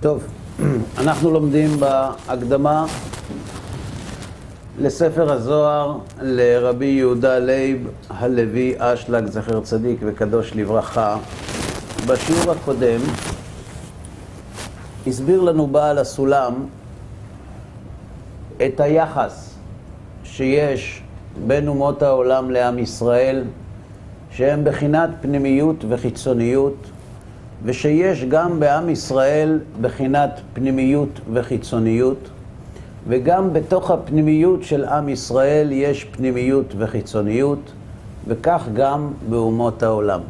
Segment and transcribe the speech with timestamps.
[0.00, 0.24] טוב,
[1.02, 2.86] אנחנו לומדים בהקדמה
[4.78, 11.16] לספר הזוהר לרבי יהודה לייב הלוי אשלג, זכר צדיק וקדוש לברכה.
[12.06, 13.00] בשיעור הקודם
[15.06, 16.54] הסביר לנו בעל הסולם
[18.66, 19.54] את היחס
[20.24, 21.02] שיש
[21.46, 23.44] בין אומות העולם לעם ישראל,
[24.30, 26.89] שהם בחינת פנימיות וחיצוניות,
[27.64, 32.28] ושיש גם בעם ישראל בחינת פנימיות וחיצוניות,
[33.08, 37.72] וגם בתוך הפנימיות של עם ישראל יש פנימיות וחיצוניות,
[38.26, 40.20] וכך גם באומות העולם.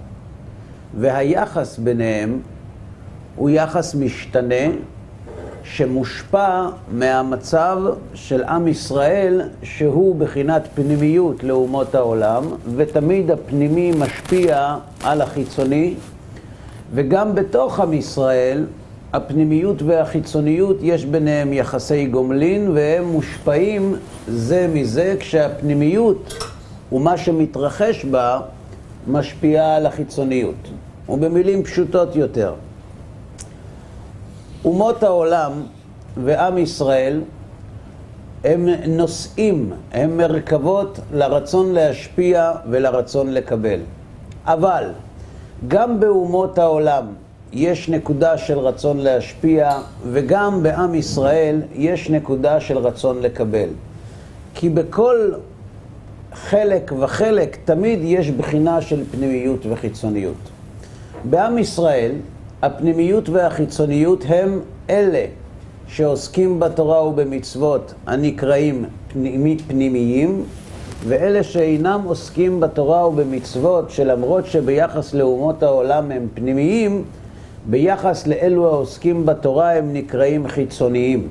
[1.00, 2.38] והיחס ביניהם
[3.36, 4.64] הוא יחס משתנה,
[5.64, 7.78] שמושפע מהמצב
[8.14, 12.44] של עם ישראל, שהוא בחינת פנימיות לאומות העולם,
[12.76, 15.94] ותמיד הפנימי משפיע על החיצוני,
[16.94, 18.66] וגם בתוך עם ישראל,
[19.12, 23.96] הפנימיות והחיצוניות, יש ביניהם יחסי גומלין, והם מושפעים
[24.28, 26.34] זה מזה, כשהפנימיות
[26.92, 28.40] ומה שמתרחש בה
[29.06, 30.54] משפיע על החיצוניות.
[31.08, 32.54] ובמילים פשוטות יותר,
[34.64, 35.52] אומות העולם
[36.24, 37.20] ועם ישראל
[38.44, 43.80] הם נושאים, הם מרכבות לרצון להשפיע ולרצון לקבל.
[44.44, 44.84] אבל
[45.68, 47.06] גם באומות העולם
[47.52, 49.78] יש נקודה של רצון להשפיע,
[50.10, 53.68] וגם בעם ישראל יש נקודה של רצון לקבל.
[54.54, 55.32] כי בכל
[56.34, 60.50] חלק וחלק תמיד יש בחינה של פנימיות וחיצוניות.
[61.24, 62.12] בעם ישראל
[62.62, 65.24] הפנימיות והחיצוניות הם אלה
[65.88, 70.44] שעוסקים בתורה ובמצוות הנקראים פנימי, פנימיים,
[71.08, 77.04] ואלה שאינם עוסקים בתורה ובמצוות, שלמרות שביחס לאומות העולם הם פנימיים,
[77.66, 81.28] ביחס לאלו העוסקים בתורה הם נקראים חיצוניים.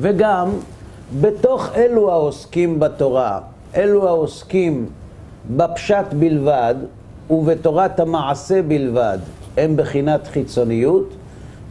[0.00, 0.48] וגם
[1.20, 3.40] בתוך אלו העוסקים בתורה,
[3.76, 4.86] אלו העוסקים
[5.56, 6.74] בפשט בלבד
[7.30, 9.18] ובתורת המעשה בלבד,
[9.56, 11.08] הם בחינת חיצוניות,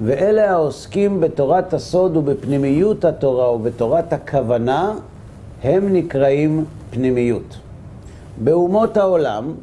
[0.03, 4.93] ואלה העוסקים בתורת הסוד ובפנימיות התורה ובתורת הכוונה,
[5.63, 7.57] הם נקראים פנימיות.
[8.37, 9.53] באומות העולם,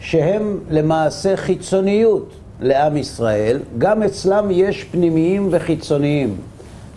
[0.00, 2.30] שהם למעשה חיצוניות
[2.60, 6.36] לעם ישראל, גם אצלם יש פנימיים וחיצוניים.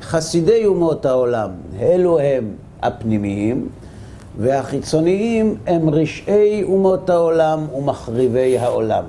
[0.02, 1.50] חסידי אומות העולם,
[1.80, 2.52] אלו הם
[2.82, 3.70] הפנימיים,
[4.38, 9.04] והחיצוניים הם רשעי אומות העולם ומחריבי העולם.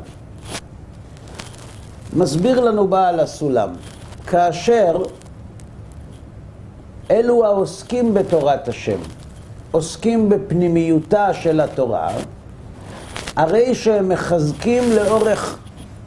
[2.16, 3.68] מסביר לנו בעל הסולם,
[4.26, 5.02] כאשר
[7.10, 8.98] אלו העוסקים בתורת השם,
[9.70, 12.10] עוסקים בפנימיותה של התורה,
[13.36, 15.58] הרי שהם מחזקים לאורך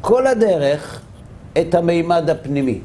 [0.02, 1.02] כל הדרך
[1.58, 2.80] את המימד הפנימי.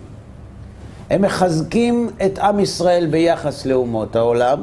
[1.10, 4.60] הם מחזקים את עם ישראל ביחס לאומות העולם,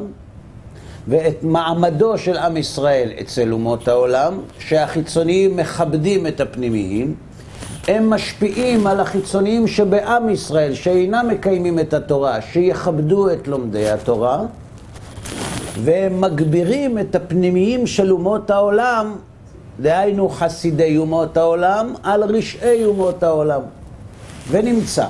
[1.07, 7.15] ואת מעמדו של עם ישראל אצל אומות העולם, שהחיצוניים מכבדים את הפנימיים,
[7.87, 14.41] הם משפיעים על החיצוניים שבעם ישראל, שאינם מקיימים את התורה, שיכבדו את לומדי התורה,
[15.77, 19.15] והם מגבירים את הפנימיים של אומות העולם,
[19.79, 23.61] דהיינו חסידי אומות העולם, על רשעי אומות העולם.
[24.49, 25.05] ונמצא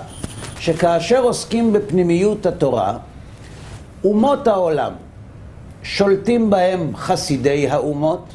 [0.59, 2.97] שכאשר עוסקים בפנימיות התורה,
[4.03, 4.91] אומות העולם
[5.83, 8.25] שולטים בהם חסידי האומות,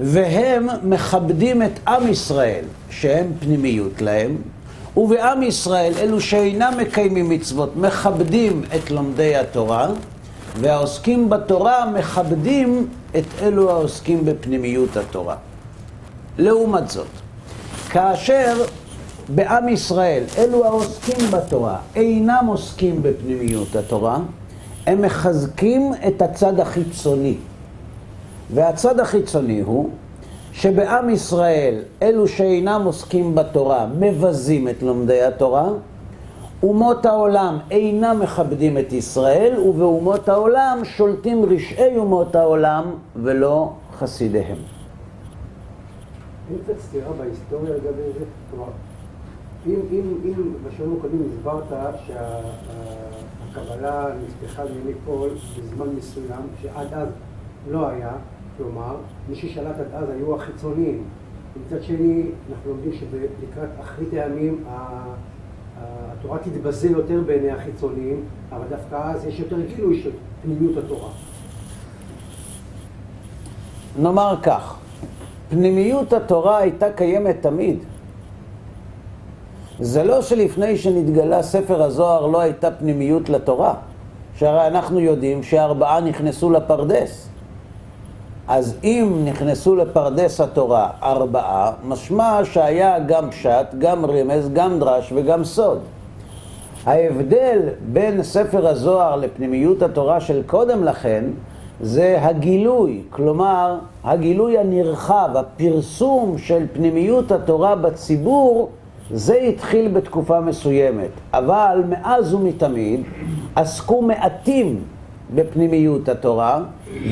[0.00, 4.36] והם מכבדים את עם ישראל, שהם פנימיות להם,
[4.96, 9.88] ובעם ישראל, אלו שאינם מקיימים מצוות, מכבדים את לומדי התורה,
[10.56, 12.88] והעוסקים בתורה מכבדים
[13.18, 15.36] את אלו העוסקים בפנימיות התורה.
[16.38, 17.06] לעומת זאת,
[17.90, 18.64] כאשר
[19.34, 24.18] בעם ישראל, אלו העוסקים בתורה, אינם עוסקים בפנימיות התורה,
[24.86, 27.36] הם מחזקים את הצד החיצוני.
[28.54, 29.90] והצד החיצוני הוא
[30.52, 35.68] שבעם ישראל, אלו שאינם עוסקים בתורה, מבזים את לומדי התורה,
[36.62, 42.84] אומות העולם אינם מכבדים את ישראל, ובאומות העולם שולטים רשעי אומות העולם
[43.16, 44.56] ולא חסידיהם.
[46.50, 48.24] אין קצת סתירה בהיסטוריה לגבי זה?
[48.50, 48.70] כלומר,
[49.66, 51.64] אם, אם, אם בשיעורים הקודמים הסברת
[53.52, 57.08] שהקבלה נפתחה לימי פול בזמן מסוים, שעד אז
[57.70, 58.12] לא היה,
[58.56, 58.96] כלומר,
[59.28, 61.04] מי ששלט עד אז היו החיצוניים.
[61.66, 64.64] מצד שני, אנחנו לומדים שלקראת אחרית הימים
[65.80, 70.10] התורה תתבזה יותר בעיני החיצוניים, אבל דווקא אז יש יותר גילוי של
[70.42, 71.08] פנימיות התורה.
[73.98, 74.76] נאמר כך,
[75.50, 77.78] פנימיות התורה הייתה קיימת תמיד.
[79.80, 83.74] זה לא שלפני שנתגלה ספר הזוהר לא הייתה פנימיות לתורה,
[84.34, 87.29] שהרי אנחנו יודעים שארבעה נכנסו לפרדס.
[88.52, 95.44] אז אם נכנסו לפרדס התורה ארבעה, משמע שהיה גם פשט, גם רמז, גם דרש וגם
[95.44, 95.78] סוד.
[96.86, 97.58] ההבדל
[97.92, 101.24] בין ספר הזוהר לפנימיות התורה של קודם לכן
[101.80, 108.70] זה הגילוי, כלומר הגילוי הנרחב, הפרסום של פנימיות התורה בציבור
[109.10, 113.00] זה התחיל בתקופה מסוימת, אבל מאז ומתמיד
[113.56, 114.82] עסקו מעטים
[115.34, 116.62] בפנימיות התורה,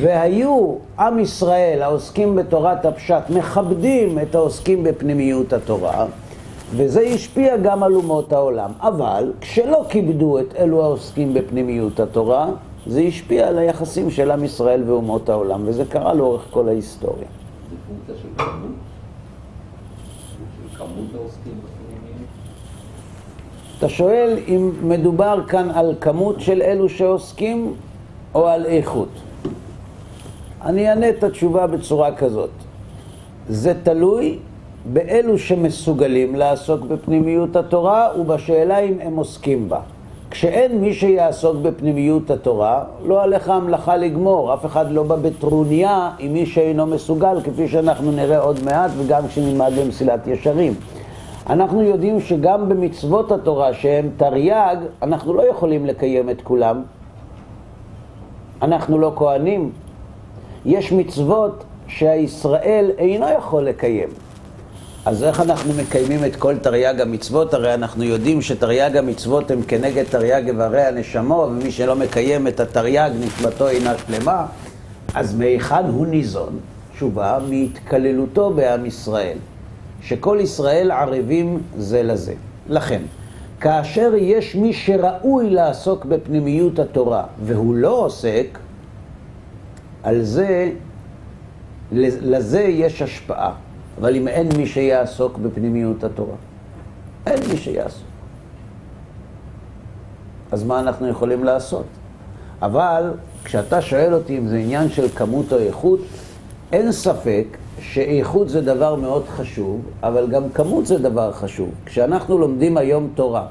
[0.00, 6.06] והיו עם ישראל העוסקים בתורת הפשט מכבדים את העוסקים בפנימיות התורה,
[6.76, 8.70] וזה השפיע גם על אומות העולם.
[8.80, 12.48] אבל כשלא כיבדו את אלו העוסקים בפנימיות התורה,
[12.86, 17.24] זה השפיע על היחסים של עם ישראל ואומות העולם, וזה קרה לאורך כל ההיסטוריה.
[17.70, 18.70] זה פונקציה של כמות?
[20.70, 21.52] של כמות העוסקים?
[23.78, 27.74] אתה שואל אם מדובר כאן על כמות של אלו שעוסקים
[28.34, 29.08] או על איכות.
[30.64, 32.50] אני אענה את התשובה בצורה כזאת.
[33.48, 34.38] זה תלוי
[34.92, 39.80] באלו שמסוגלים לעסוק בפנימיות התורה ובשאלה אם הם עוסקים בה.
[40.30, 44.54] כשאין מי שיעסוק בפנימיות התורה, לא עליך המלאכה לגמור.
[44.54, 49.28] אף אחד לא בא בטרוניה עם מי שאינו מסוגל, כפי שאנחנו נראה עוד מעט וגם
[49.28, 50.74] כשנלמד במסילת ישרים.
[51.50, 56.82] אנחנו יודעים שגם במצוות התורה שהן תרי"ג, אנחנו לא יכולים לקיים את כולם.
[58.62, 59.70] אנחנו לא כהנים.
[60.64, 64.08] יש מצוות שהישראל אינו יכול לקיים.
[65.06, 67.54] אז איך אנחנו מקיימים את כל תרי"ג המצוות?
[67.54, 73.10] הרי אנחנו יודעים שתרי"ג המצוות הם כנגד תרי"ג איברי הנשמו, ומי שלא מקיים את התרי"ג
[73.20, 74.46] נשמתו אינה שלמה.
[75.14, 76.58] אז מהיכן הוא ניזון?
[76.94, 79.36] תשובה, מהתקללותו בעם ישראל,
[80.02, 82.34] שכל ישראל ערבים זה לזה.
[82.68, 83.02] לכן,
[83.60, 88.58] כאשר יש מי שראוי לעסוק בפנימיות התורה והוא לא עוסק,
[90.02, 90.70] על זה,
[91.92, 93.54] לזה יש השפעה.
[94.00, 96.36] אבל אם אין מי שיעסוק בפנימיות התורה,
[97.26, 98.08] אין מי שיעסוק.
[100.52, 101.86] אז מה אנחנו יכולים לעשות?
[102.62, 103.12] אבל
[103.44, 106.00] כשאתה שואל אותי אם זה עניין של כמות או איכות,
[106.72, 107.46] אין ספק
[107.80, 111.68] שאיכות זה דבר מאוד חשוב, אבל גם כמות זה דבר חשוב.
[111.86, 113.46] כשאנחנו לומדים היום תורה,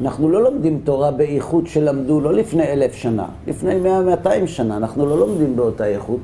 [0.00, 5.06] אנחנו לא לומדים תורה באיכות שלמדו לא לפני אלף שנה, לפני מאה, מאתיים שנה, אנחנו
[5.06, 6.20] לא לומדים באותה איכות.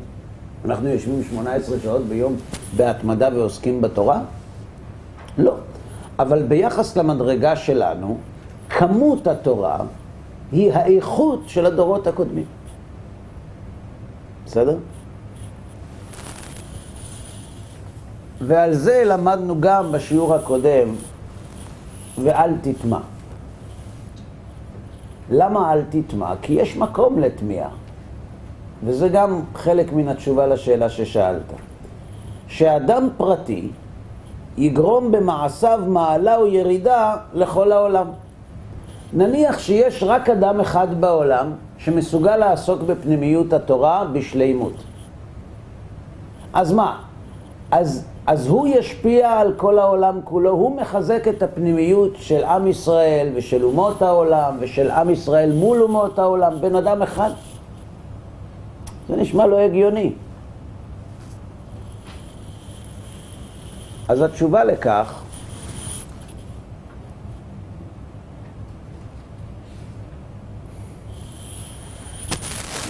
[0.64, 2.37] אנחנו יושבים 18 שעות ביום
[2.76, 4.20] בהתמדה ועוסקים בתורה?
[5.38, 5.55] לא.
[6.19, 8.19] אבל ביחס למדרגה שלנו,
[8.69, 9.79] כמות התורה
[10.52, 12.44] היא האיכות של הדורות הקודמים.
[14.47, 14.76] בסדר?
[18.41, 20.88] ועל זה למדנו גם בשיעור הקודם,
[22.23, 22.99] ואל תטמע.
[25.31, 26.33] למה אל תטמע?
[26.43, 27.69] כי יש מקום לתמיעה.
[28.85, 31.53] וזה גם חלק מן התשובה לשאלה ששאלת.
[32.49, 33.69] שאדם פרטי
[34.56, 38.06] יגרום במעשיו מעלה או ירידה לכל העולם.
[39.12, 44.85] נניח שיש רק אדם אחד בעולם שמסוגל לעסוק בפנימיות התורה בשלימות.
[46.52, 47.00] אז מה?
[47.71, 53.28] אז, אז הוא ישפיע על כל העולם כולו, הוא מחזק את הפנימיות של עם ישראל
[53.35, 57.30] ושל אומות העולם ושל עם ישראל מול אומות העולם, בן אדם אחד.
[59.09, 60.12] זה נשמע לא הגיוני.
[64.09, 65.23] אז התשובה לכך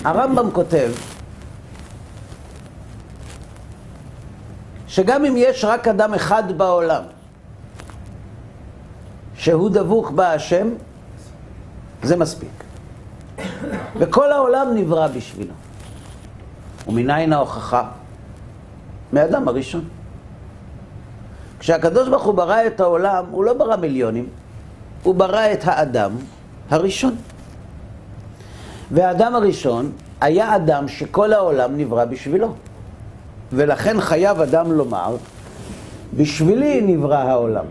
[0.04, 0.90] הרמב"ם כותב
[4.96, 7.02] שגם אם יש רק אדם אחד בעולם
[9.34, 10.68] שהוא דבוק בהשם,
[12.02, 12.64] זה מספיק.
[13.98, 15.54] וכל העולם נברא בשבילו.
[16.88, 17.88] ומניין ההוכחה?
[19.12, 19.84] מאדם הראשון.
[21.58, 24.28] כשהקדוש ברוך הוא ברא את העולם, הוא לא ברא מיליונים,
[25.02, 26.12] הוא ברא את האדם
[26.70, 27.16] הראשון.
[28.90, 32.54] והאדם הראשון היה אדם שכל העולם נברא בשבילו.
[33.52, 35.16] ולכן חייב אדם לומר,
[36.16, 37.64] בשבילי נברא העולם.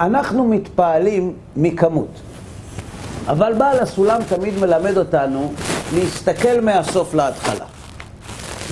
[0.00, 2.20] אנחנו מתפעלים מכמות.
[3.26, 5.52] אבל בעל הסולם תמיד מלמד אותנו
[5.94, 7.64] להסתכל מהסוף להתחלה.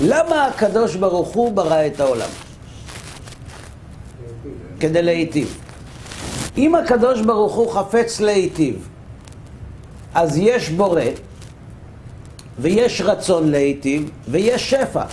[0.03, 2.29] למה הקדוש ברוך הוא ברא את העולם?
[4.79, 5.57] כדי להיטיב.
[6.57, 8.87] אם הקדוש ברוך הוא חפץ להיטיב,
[10.13, 11.01] אז יש בורא,
[12.59, 15.03] ויש רצון להיטיב, ויש שפע.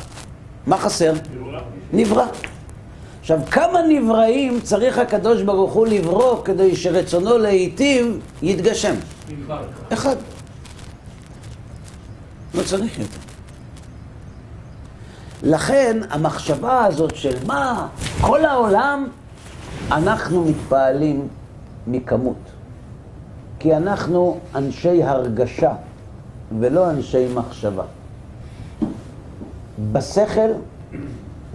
[0.66, 1.12] מה חסר?
[1.92, 2.26] נברא.
[3.20, 8.94] עכשיו, כמה נבראים צריך הקדוש ברוך הוא לברוא כדי שרצונו להיטיב יתגשם?
[9.92, 10.16] אחד.
[12.54, 13.18] לא צריך יותר.
[15.42, 17.88] לכן המחשבה הזאת של מה,
[18.20, 19.08] כל העולם,
[19.92, 21.28] אנחנו מתפעלים
[21.86, 22.36] מכמות.
[23.58, 25.72] כי אנחנו אנשי הרגשה
[26.58, 27.84] ולא אנשי מחשבה.
[29.92, 30.50] בשכל,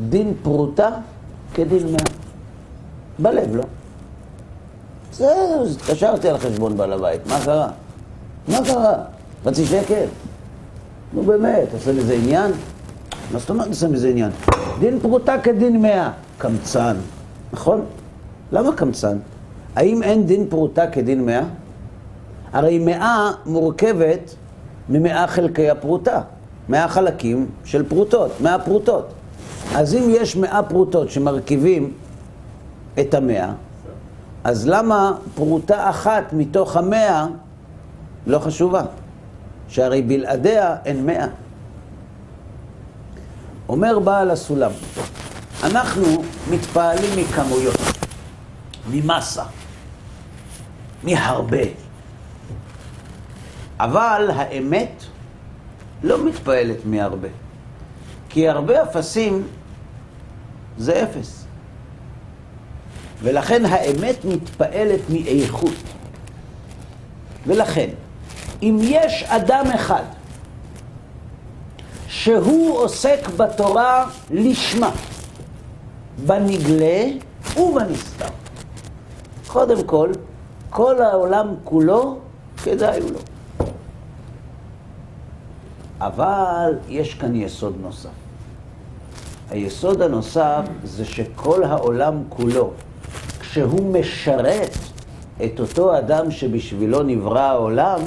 [0.09, 0.89] דין פרוטה
[1.53, 2.05] כדין מאה.
[3.19, 3.63] בלב לא.
[5.19, 7.69] אז התקשרתי על חשבון בעל הבית, מה קרה?
[8.47, 8.93] מה קרה?
[9.45, 10.05] חצי שקל?
[11.13, 12.51] נו באמת, עושה מזה עניין?
[13.31, 14.31] מה זאת אומרת עושה מזה עניין?
[14.79, 16.11] דין פרוטה כדין מאה.
[16.37, 16.95] קמצן,
[17.53, 17.85] נכון?
[18.51, 19.17] למה קמצן?
[19.75, 21.43] האם אין דין פרוטה כדין מאה?
[22.53, 24.35] הרי מאה מורכבת
[24.89, 26.21] ממאה חלקי הפרוטה,
[26.71, 29.13] מאה חלקים של פרוטות, מאה פרוטות.
[29.75, 31.93] אז אם יש מאה פרוטות שמרכיבים
[32.99, 33.51] את המאה,
[34.43, 37.25] אז למה פרוטה אחת מתוך המאה
[38.27, 38.81] לא חשובה?
[39.67, 41.27] שהרי בלעדיה אין מאה.
[43.69, 44.71] אומר בעל הסולם,
[45.63, 46.03] אנחנו
[46.51, 47.75] מתפעלים מכמויות,
[48.91, 49.43] ממסה,
[51.03, 51.63] מהרבה.
[53.79, 55.03] אבל האמת
[56.03, 57.27] לא מתפעלת מהרבה.
[58.29, 59.47] כי הרבה אפסים
[60.77, 61.45] זה אפס.
[63.23, 65.73] ולכן האמת מתפעלת מאיכות.
[67.47, 67.89] ולכן,
[68.61, 70.03] אם יש אדם אחד
[72.07, 74.91] שהוא עוסק בתורה לשמה,
[76.25, 77.03] בנגלה
[77.57, 78.27] ובנסתר,
[79.47, 80.11] קודם כל,
[80.69, 82.19] כל העולם כולו
[82.63, 83.19] כדאי לו.
[86.01, 88.09] אבל יש כאן יסוד נוסף.
[89.49, 92.71] היסוד הנוסף זה שכל העולם כולו,
[93.39, 94.77] כשהוא משרת
[95.43, 97.99] את אותו אדם שבשבילו נברא העולם,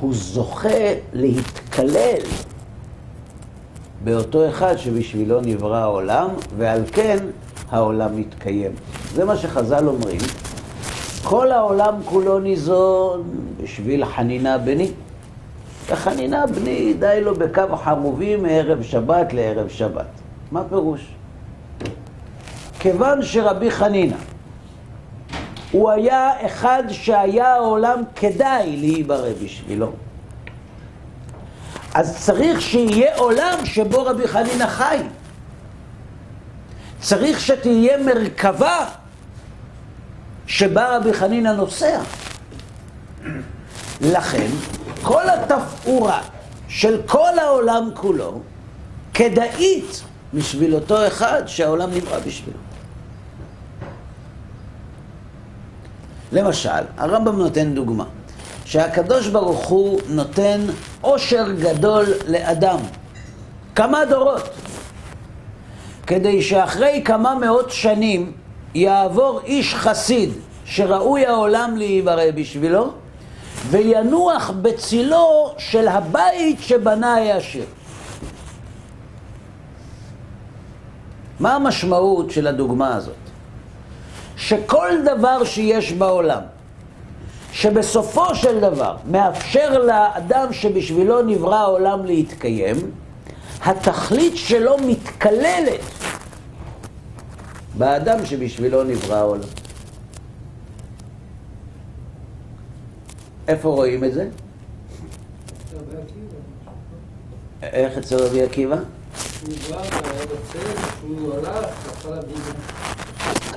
[0.00, 0.78] הוא זוכה
[1.12, 2.20] להתקלל
[4.04, 7.16] באותו אחד שבשבילו נברא העולם, ועל כן
[7.70, 8.72] העולם מתקיים.
[9.14, 10.20] זה מה שחז"ל אומרים.
[11.24, 13.22] כל העולם כולו ניזון
[13.62, 14.90] בשביל חנינה בני.
[15.88, 20.06] וחנינה בני די לו בקו חרובים מערב שבת לערב שבת.
[20.52, 21.00] מה פירוש?
[22.78, 24.16] כיוון שרבי חנינה
[25.70, 29.92] הוא היה אחד שהיה העולם כדאי להיברא בשבילו.
[31.94, 34.98] אז צריך שיהיה עולם שבו רבי חנינה חי.
[37.00, 38.84] צריך שתהיה מרכבה
[40.46, 42.00] שבה רבי חנינה נוסע.
[44.00, 44.46] לכן,
[45.06, 46.20] כל התפאורה
[46.68, 48.40] של כל העולם כולו
[49.14, 50.02] כדאית
[50.34, 52.58] בשביל אותו אחד שהעולם נברא בשבילו.
[56.32, 58.04] למשל, הרמב"ם נותן דוגמה,
[58.64, 60.60] שהקדוש ברוך הוא נותן
[61.00, 62.78] עושר גדול לאדם,
[63.74, 64.48] כמה דורות,
[66.06, 68.32] כדי שאחרי כמה מאות שנים
[68.74, 70.30] יעבור איש חסיד
[70.64, 72.92] שראוי העולם להיברא בשבילו,
[73.70, 77.64] וינוח בצילו של הבית שבנה העשיר.
[81.40, 83.14] מה המשמעות של הדוגמה הזאת?
[84.36, 86.40] שכל דבר שיש בעולם,
[87.52, 92.76] שבסופו של דבר מאפשר לאדם שבשבילו נברא העולם להתקיים,
[93.64, 95.80] התכלית שלו מתקללת
[97.74, 99.65] באדם שבשבילו נברא העולם.
[103.48, 104.28] איפה רואים את זה?
[107.62, 108.76] איך אצל רבי עקיבא?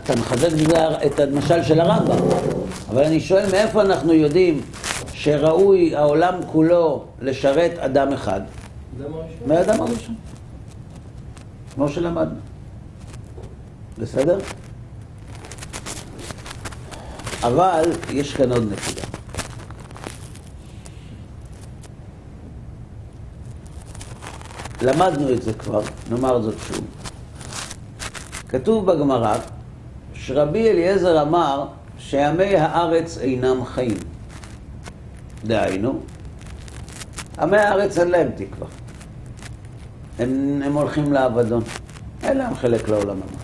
[0.03, 0.49] אתה מחזק
[1.05, 2.17] את המשל של הרמב"ם,
[2.89, 4.61] אבל אני שואל מאיפה אנחנו יודעים
[5.13, 8.41] שראוי העולם כולו לשרת אדם אחד?
[9.47, 10.15] מהאדם הראשון.
[11.75, 12.39] כמו שלמדנו.
[13.97, 14.39] בסדר?
[17.43, 19.18] אבל יש כאן עוד נקודה.
[24.81, 26.85] למדנו את זה כבר, נאמר זאת שוב.
[28.49, 29.37] כתוב בגמרא
[30.13, 31.67] שרבי אליעזר אמר
[31.97, 33.97] שעמי הארץ אינם חיים.
[35.45, 35.99] דהיינו,
[37.39, 38.67] עמי הארץ אין להם תקווה.
[40.19, 41.63] הם, הם הולכים לאבדון.
[42.23, 43.37] אין להם חלק לעולם הבא.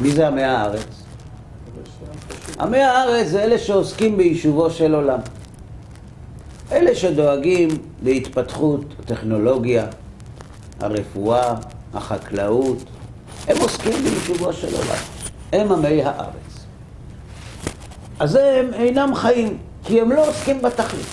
[0.00, 1.02] מי זה עמי הארץ?
[2.60, 5.18] עמי הארץ זה אלה שעוסקים ביישובו של עולם.
[6.72, 7.68] אלה שדואגים
[8.02, 9.86] להתפתחות הטכנולוגיה,
[10.80, 11.54] הרפואה,
[11.94, 12.78] החקלאות,
[13.48, 15.02] הם עוסקים ביישובו של עולם.
[15.52, 16.66] הם עמי הארץ.
[18.18, 21.06] אז הם אינם חיים, כי הם לא עוסקים בתכלית.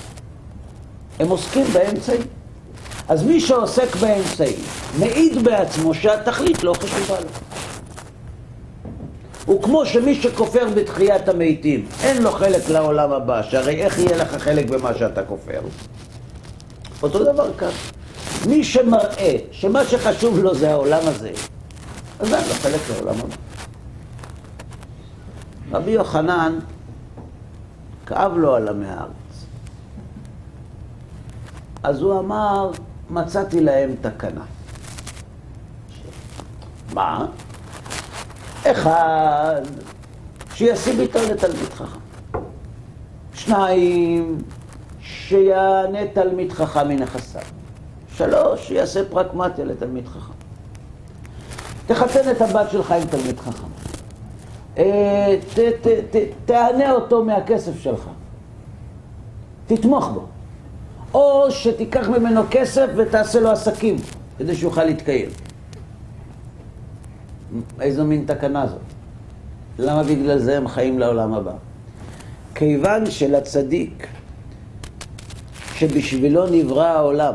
[1.20, 2.22] הם עוסקים באמצעים.
[3.10, 4.60] אז מי שעוסק באמצעים,
[5.00, 7.47] מעיד בעצמו שהתכלית לא חשובה לו.
[9.50, 14.70] וכמו שמי שכופר בתחיית המתים, אין לו חלק לעולם הבא, שהרי איך יהיה לך חלק
[14.70, 15.62] במה שאתה כופר?
[17.04, 17.70] אותו דבר כאן.
[18.48, 21.32] מי שמראה שמה שחשוב לו זה העולם הזה,
[22.20, 23.36] אז אין לו חלק לעולם הבא.
[25.72, 26.60] רבי יוחנן,
[28.06, 29.46] כאב לו על עמי הארץ.
[31.84, 32.72] אז הוא אמר,
[33.10, 34.44] מצאתי להם תקנה.
[36.94, 37.25] מה?
[38.72, 39.62] אחד,
[40.54, 42.00] שישים איתו לתלמיד חכם.
[43.34, 44.38] שניים,
[45.02, 47.42] שיענה תלמיד חכם מנכסיו.
[48.16, 50.34] שלוש, שיעשה פרקמטיה לתלמיד חכם.
[51.88, 53.68] תחתן את הבת שלך עם תלמיד חכם.
[54.78, 58.10] אה, ת, ת, ת, תענה אותו מהכסף שלך.
[59.68, 60.26] תתמוך בו.
[61.14, 63.96] או שתיקח ממנו כסף ותעשה לו עסקים,
[64.38, 65.30] כדי שיוכל להתקיים.
[67.82, 68.80] איזו מין תקנה זאת?
[69.80, 71.54] למה בגלל זה הם חיים לעולם הבא?
[72.56, 74.08] כיוון שלצדיק,
[75.76, 77.34] שבשבילו נברא העולם,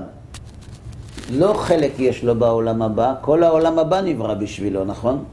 [1.31, 5.25] לא חלק יש לו בעולם הבא, כל העולם הבא נברא בשבילו, נכון?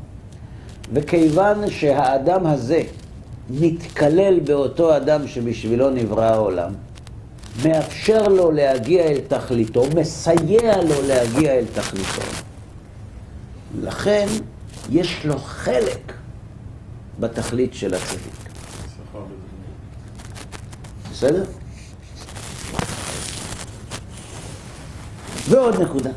[0.94, 2.82] וכיוון שהאדם הזה
[3.50, 6.72] מתקלל באותו אדם שבשבילו נברא העולם,
[7.66, 12.22] מאפשר לו להגיע אל תכליתו, מסייע לו להגיע אל תכליתו.
[13.82, 14.28] לכן
[14.92, 16.14] יש לו חלק
[17.20, 18.50] בתכלית של הצדיק.
[21.12, 21.44] בסדר?
[25.50, 26.10] ועוד נקודה.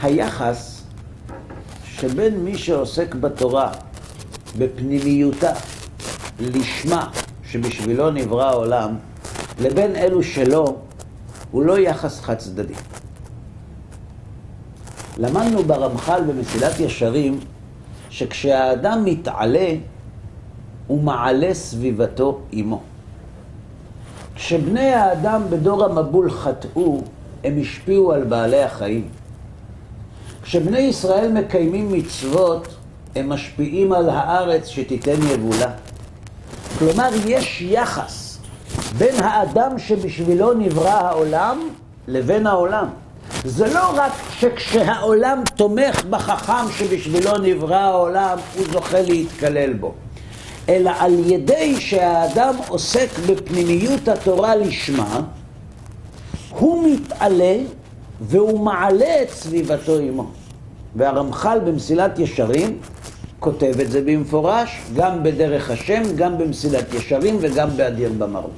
[0.00, 0.82] היחס
[1.84, 3.72] שבין מי שעוסק בתורה
[4.58, 5.52] בפנימיותה,
[6.40, 7.10] לשמה,
[7.50, 8.96] שבשבילו נברא העולם,
[9.60, 10.76] לבין אלו שלא,
[11.50, 12.74] הוא לא יחס חד צדדי.
[15.18, 17.40] למדנו ברמח"ל במסילת ישרים,
[18.10, 19.74] שכשהאדם מתעלה,
[20.86, 22.80] הוא מעלה סביבתו עמו.
[24.34, 27.02] כשבני האדם בדור המבול חטאו,
[27.44, 29.08] הם השפיעו על בעלי החיים.
[30.42, 32.68] כשבני ישראל מקיימים מצוות,
[33.16, 35.70] הם משפיעים על הארץ שתיתן יבולה.
[36.78, 38.38] כלומר, יש יחס
[38.98, 41.68] בין האדם שבשבילו נברא העולם
[42.08, 42.86] לבין העולם.
[43.44, 49.94] זה לא רק שכשהעולם תומך בחכם שבשבילו נברא העולם, הוא זוכה להתקלל בו.
[50.68, 55.20] אלא על ידי שהאדם עוסק בפנימיות התורה לשמה,
[56.50, 57.56] הוא מתעלה
[58.20, 60.30] והוא מעלה את סביבתו עמו.
[60.96, 62.78] והרמח"ל במסילת ישרים
[63.40, 68.50] כותב את זה במפורש, גם בדרך השם, גם במסילת ישרים וגם באדיר במרום.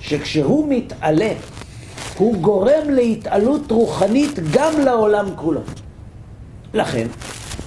[0.00, 1.32] שכשהוא מתעלה,
[2.18, 5.60] הוא גורם להתעלות רוחנית גם לעולם כולו.
[6.74, 7.06] לכן,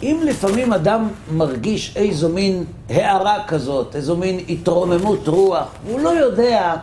[0.04, 6.76] אם לפעמים אדם מרגיש איזו מין הערה כזאת, איזו מין התרוממות רוח, הוא לא יודע,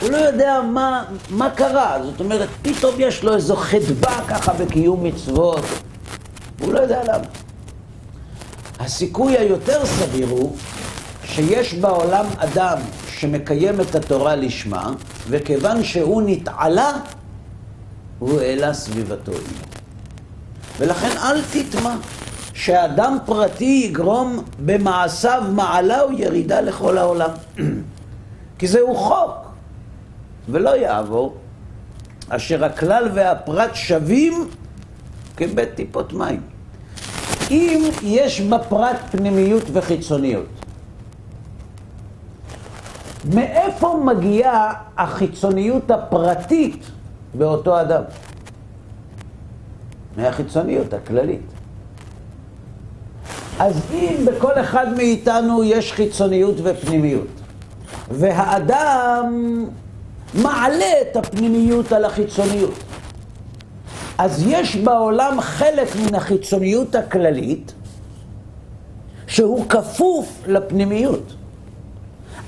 [0.00, 1.98] הוא לא יודע מה, מה קרה.
[2.04, 5.64] זאת אומרת, פתאום יש לו איזו חדווה ככה בקיום מצוות,
[6.60, 7.24] הוא לא יודע למה.
[8.80, 10.56] הסיכוי היותר סביר הוא
[11.24, 12.78] שיש בעולם אדם
[13.18, 14.92] שמקיים את התורה לשמה,
[15.28, 16.92] וכיוון שהוא נתעלה,
[18.18, 19.64] הוא העלה סביבתו עמו.
[20.78, 21.96] ולכן אל תטמע
[22.54, 27.30] שאדם פרטי יגרום במעשיו מעלה או ירידה לכל העולם.
[28.58, 29.30] כי זהו חוק,
[30.48, 31.36] ולא יעבור,
[32.28, 34.48] אשר הכלל והפרט שווים
[35.36, 36.40] כבית טיפות מים.
[37.50, 40.46] אם יש בפרט פנימיות וחיצוניות,
[43.32, 46.86] מאיפה מגיעה החיצוניות הפרטית
[47.34, 48.02] באותו אדם?
[50.16, 51.54] מהחיצוניות הכללית.
[53.58, 57.26] אז אם בכל אחד מאיתנו יש חיצוניות ופנימיות,
[58.10, 59.64] והאדם
[60.34, 62.74] מעלה את הפנימיות על החיצוניות,
[64.18, 67.72] אז יש בעולם חלק מן החיצוניות הכללית
[69.26, 71.34] שהוא כפוף לפנימיות.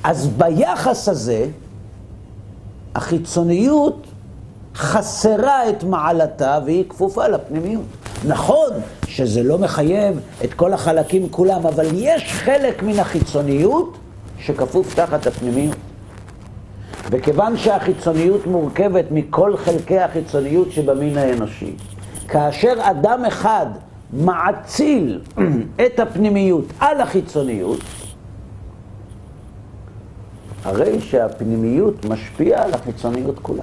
[0.07, 1.47] אז ביחס הזה,
[2.95, 4.07] החיצוניות
[4.75, 7.85] חסרה את מעלתה והיא כפופה לפנימיות.
[8.27, 8.71] נכון
[9.07, 13.99] שזה לא מחייב את כל החלקים כולם, אבל יש חלק מן החיצוניות
[14.39, 15.77] שכפוף תחת הפנימיות.
[17.11, 21.73] וכיוון שהחיצוניות מורכבת מכל חלקי החיצוניות שבמין האנושי,
[22.29, 23.67] כאשר אדם אחד
[24.13, 25.21] מעציל
[25.87, 27.79] את הפנימיות על החיצוניות,
[30.67, 33.63] הרי שהפנימיות משפיעה על החיצוניות כולה.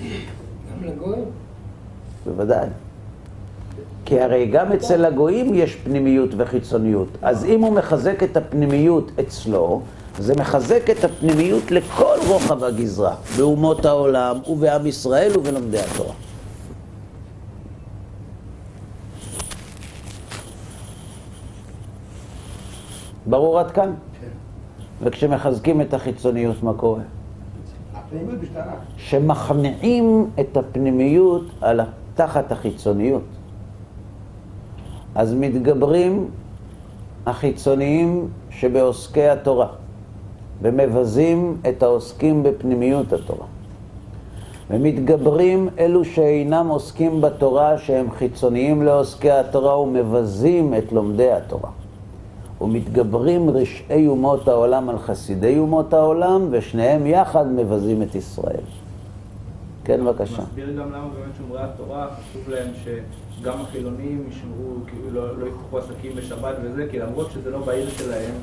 [0.00, 0.08] גם
[0.84, 1.24] לגויים?
[2.26, 2.66] בוודאי.
[4.04, 7.08] כי הרי גם אצל הגויים יש פנימיות וחיצוניות.
[7.22, 9.82] אז אם הוא מחזק את הפנימיות אצלו,
[10.18, 16.14] זה מחזק את הפנימיות לכל רוחב הגזרה, באומות העולם ובעם ישראל ובלומדי התורה.
[23.26, 23.94] ברור עד כאן?
[25.02, 27.00] וכשמחזקים את החיצוניות, מה קורה?
[28.96, 31.80] שמכניעים את הפנימיות על
[32.14, 33.22] תחת החיצוניות.
[35.14, 36.28] אז מתגברים
[37.26, 39.66] החיצוניים שבעוסקי התורה,
[40.62, 43.46] ומבזים את העוסקים בפנימיות התורה.
[44.70, 51.70] ומתגברים אלו שאינם עוסקים בתורה, שהם חיצוניים לעוסקי התורה ומבזים את לומדי התורה.
[52.60, 58.64] ומתגברים רשעי אומות העולם על חסידי אומות העולם, ושניהם יחד מבזים את ישראל.
[59.84, 60.42] כן, בבקשה.
[60.42, 65.78] מסביר גם למה באמת שומרי התורה, חשוב להם שגם החילונים ישמרו, כאילו לא, לא יפתחו
[65.78, 68.34] עסקים בשבת וזה, כי למרות שזה לא בעיר שלהם,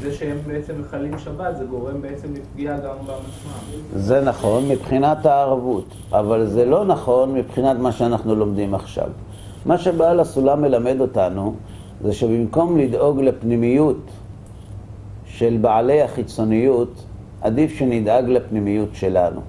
[0.00, 3.82] זה שהם בעצם מחללים שבת, זה גורם בעצם לפגיעה גם בעצמם.
[3.96, 9.08] זה נכון מבחינת הערבות, אבל זה לא נכון מבחינת מה שאנחנו לומדים עכשיו.
[9.66, 11.54] מה שבעל הסולם מלמד אותנו,
[12.04, 14.00] זה שבמקום לדאוג לפנימיות
[15.26, 17.04] של בעלי החיצוניות,
[17.40, 19.40] עדיף שנדאג לפנימיות שלנו.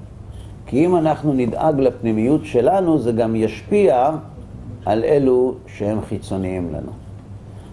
[0.65, 4.11] כי אם אנחנו נדאג לפנימיות שלנו, זה גם ישפיע
[4.85, 6.91] על אלו שהם חיצוניים לנו.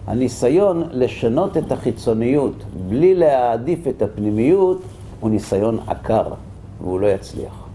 [0.07, 4.81] הניסיון לשנות את החיצוניות בלי להעדיף את הפנימיות
[5.19, 6.33] הוא ניסיון עקר,
[6.81, 7.65] והוא לא יצליח.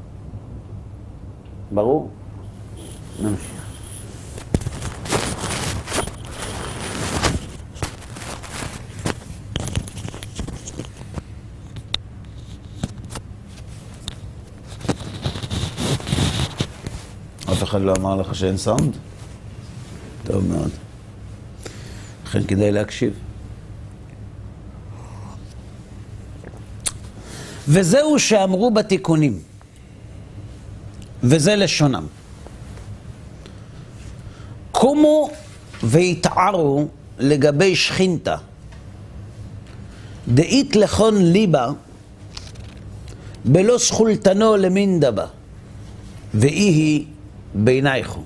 [1.74, 2.08] ברור?
[3.22, 3.53] נמשיך.
[17.64, 18.96] אחד לא אמר לך שאין סאונד?
[20.24, 20.70] טוב מאוד.
[22.26, 23.14] לכן כדאי להקשיב.
[27.68, 29.38] וזהו שאמרו בתיקונים,
[31.22, 32.06] וזה לשונם.
[34.72, 35.30] קומו
[35.82, 38.36] והתערו לגבי שכינתה,
[40.28, 41.68] דאית לכון ליבה,
[43.44, 45.26] בלא סכולתנו למינדה בה,
[46.34, 47.06] ואי היא
[47.54, 48.22] בינייכו.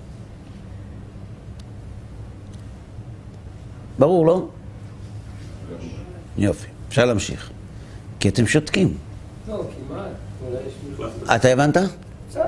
[3.98, 4.46] ברור, לא?
[6.38, 7.50] יופי, אפשר להמשיך.
[8.20, 8.96] כי אתם שותקים.
[9.48, 11.36] לא, כמעט.
[11.36, 11.76] אתה הבנת?
[12.30, 12.40] קצת.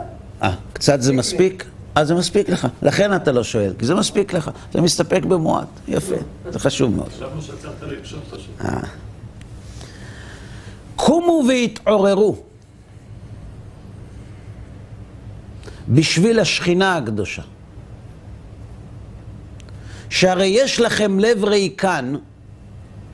[0.42, 1.64] אה, קצת זה מספיק?
[1.94, 2.66] אז זה מספיק לך.
[2.82, 4.50] לכן אתה לא שואל, כי זה מספיק לך.
[4.70, 5.68] אתה מסתפק במועט.
[5.88, 6.14] יפה,
[6.50, 7.08] זה חשוב מאוד.
[7.08, 8.50] חשבנו שצריך למשוך את השם.
[8.64, 8.80] אה.
[10.96, 12.36] קומו והתעוררו
[15.88, 17.42] בשביל השכינה הקדושה.
[20.10, 22.14] שהרי יש לכם לב ריקן,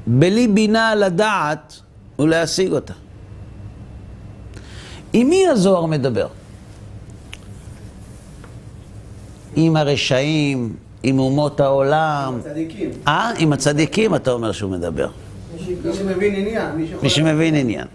[0.06, 1.80] בלי בינה לדעת
[2.18, 2.94] ולהשיג אותה.
[5.12, 6.28] עם מי הזוהר מדבר?
[9.56, 12.38] עם הרשעים, עם אומות העולם.
[12.42, 12.90] צדיקים.
[13.08, 13.30] אה?
[13.38, 15.08] עם הצדיקים אתה אומר שהוא מדבר.
[15.84, 16.86] מי שמבין עניין, מי.
[17.02, 17.86] מי שמבין עניין.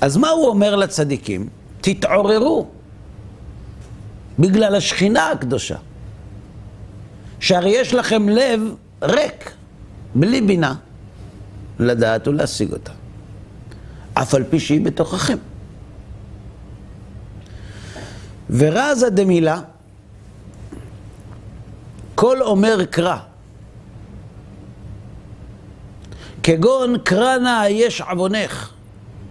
[0.00, 1.48] אז מה הוא אומר לצדיקים?
[1.80, 2.66] תתעוררו
[4.40, 5.76] בגלל השכינה הקדושה.
[7.40, 8.60] שהרי יש לכם לב
[9.02, 9.50] ריק,
[10.14, 10.74] בלי בינה,
[11.78, 12.92] לדעת ולהשיג אותה.
[14.14, 15.38] אף על פי שהיא בתוככם.
[18.50, 19.60] ורזה דמילה,
[22.14, 23.16] כל אומר קרא.
[26.42, 28.72] כגון קרא נא יש עוונך,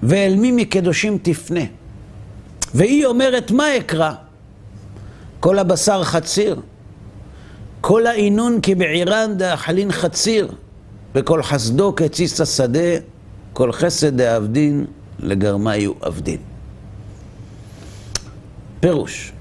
[0.03, 1.63] ואל מי מקדושים תפנה.
[2.73, 4.13] והיא אומרת, מה אקרא?
[5.39, 6.61] כל הבשר חציר,
[7.81, 10.51] כל העינון כבעירן דאכלין חציר,
[11.15, 12.89] וכל חסדו כציס השדה,
[13.53, 14.85] כל חסד דאבדין
[15.19, 16.37] לגרמיו אבדין.
[18.79, 19.31] פירוש.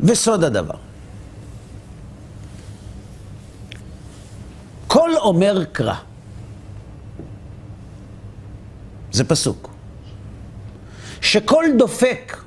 [0.00, 0.74] וסוד הדבר.
[4.86, 5.94] כל אומר קרא.
[9.12, 9.70] זה פסוק.
[11.20, 12.43] שכל דופק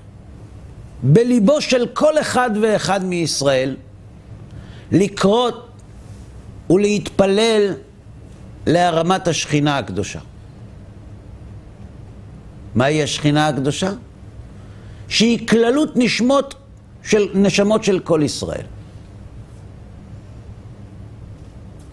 [1.03, 3.75] בליבו של כל אחד ואחד מישראל
[4.91, 5.69] לקרות
[6.69, 7.73] ולהתפלל
[8.67, 10.19] להרמת השכינה הקדושה.
[12.75, 13.91] מהי השכינה הקדושה?
[15.07, 16.55] שהיא כללות נשמות
[17.03, 18.65] של, נשמות של כל ישראל.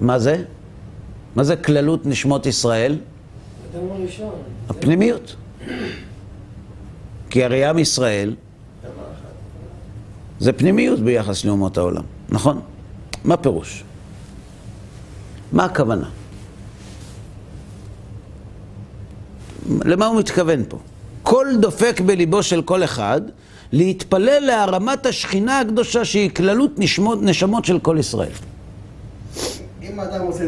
[0.00, 0.44] מה זה?
[1.36, 2.98] מה זה כללות נשמות ישראל?
[4.68, 5.36] הפנימיות.
[7.30, 8.34] כי הרי עם ישראל
[10.44, 12.60] זה פנימיות ביחס לאומות העולם, נכון?
[13.24, 13.84] מה פירוש?
[15.52, 16.08] מה הכוונה?
[19.84, 20.78] למה הוא מתכוון פה?
[21.22, 23.20] כל דופק בליבו של כל אחד
[23.72, 28.32] להתפלל להרמת השכינה הקדושה שהיא כללות נשמות, נשמות של כל ישראל.
[29.82, 30.44] אם האדם עושה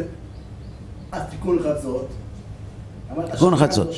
[1.12, 2.08] אז תיקון חצות,
[3.30, 3.88] תיקון חצות.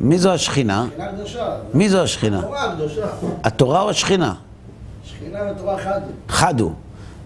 [0.00, 0.88] מי זו השכינה?
[1.74, 2.38] מי זו השכינה?
[2.38, 3.06] התורה הקדושה.
[3.44, 4.34] התורה או השכינה?
[5.20, 6.00] שכינה ותורה חד.
[6.28, 6.72] חד הוא.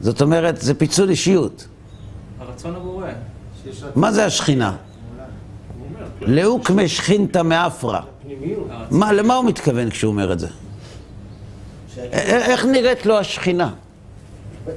[0.01, 1.67] זאת אומרת, זה פיצול אישיות.
[2.41, 3.07] הרצון הבורא.
[3.97, 4.77] מה זה השכינה?
[6.21, 8.01] לאוקמי שכינתא מאפרא.
[8.91, 10.49] מה, למה הוא מתכוון כשהוא אומר את זה?
[12.13, 13.71] איך נראית לו השכינה?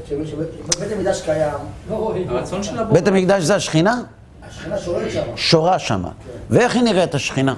[0.08, 1.53] שבית המקדש קיים,
[1.89, 2.30] לא רואים.
[2.30, 2.93] הרצון של הבורא.
[2.93, 4.01] בית המקדש זה השכינה?
[4.47, 5.21] השכינה שולטת שם.
[5.36, 6.10] שורה שמה.
[6.49, 7.56] ואיך היא נראית השכינה?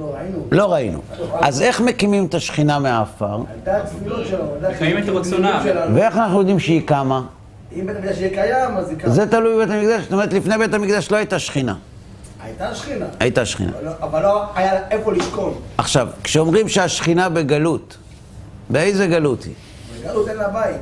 [0.00, 0.38] לא ראינו.
[0.50, 1.00] לא ראינו.
[1.40, 3.38] אז איך מקימים את השכינה מהעפר?
[4.72, 5.60] מקיימים את רצונם.
[5.94, 7.22] ואיך אנחנו יודעים שהיא קמה?
[7.76, 9.10] אם בית המקדש יהיה קיים, אז זה קם.
[9.10, 10.02] זה תלוי בבית המקדש.
[10.02, 11.74] זאת אומרת, לפני בית המקדש לא הייתה שכינה.
[12.42, 13.06] הייתה שכינה.
[13.20, 13.72] הייתה שכינה.
[14.00, 15.54] אבל לא- לא היה איפה לשכון.
[15.78, 17.96] עכשיו, כשאומרים שהשכינה בגלות,
[18.70, 19.54] באיזה גלות היא?
[20.00, 20.76] בגלות אין לה בית.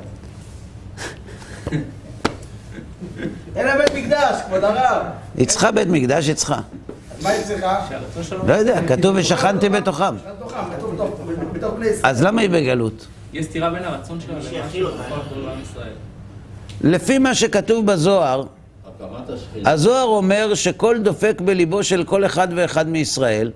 [3.57, 5.03] אין לה בית מקדש, כבוד הרב.
[5.37, 6.59] היא צריכה בית מקדש, היא צריכה.
[7.23, 7.87] מה היא צריכה?
[8.47, 10.15] לא יודע, כתוב ושכנתי בתוכם.
[12.03, 13.07] אז למה היא בגלות?
[13.33, 15.93] יש סתירה בין הרצון שלה למה אחדות בעם ישראל.
[16.81, 18.45] לפי מה שכתוב בזוהר.
[19.65, 23.51] הזוהר אומר שכל דופק בליבו של כל אחד ואחד מישראל,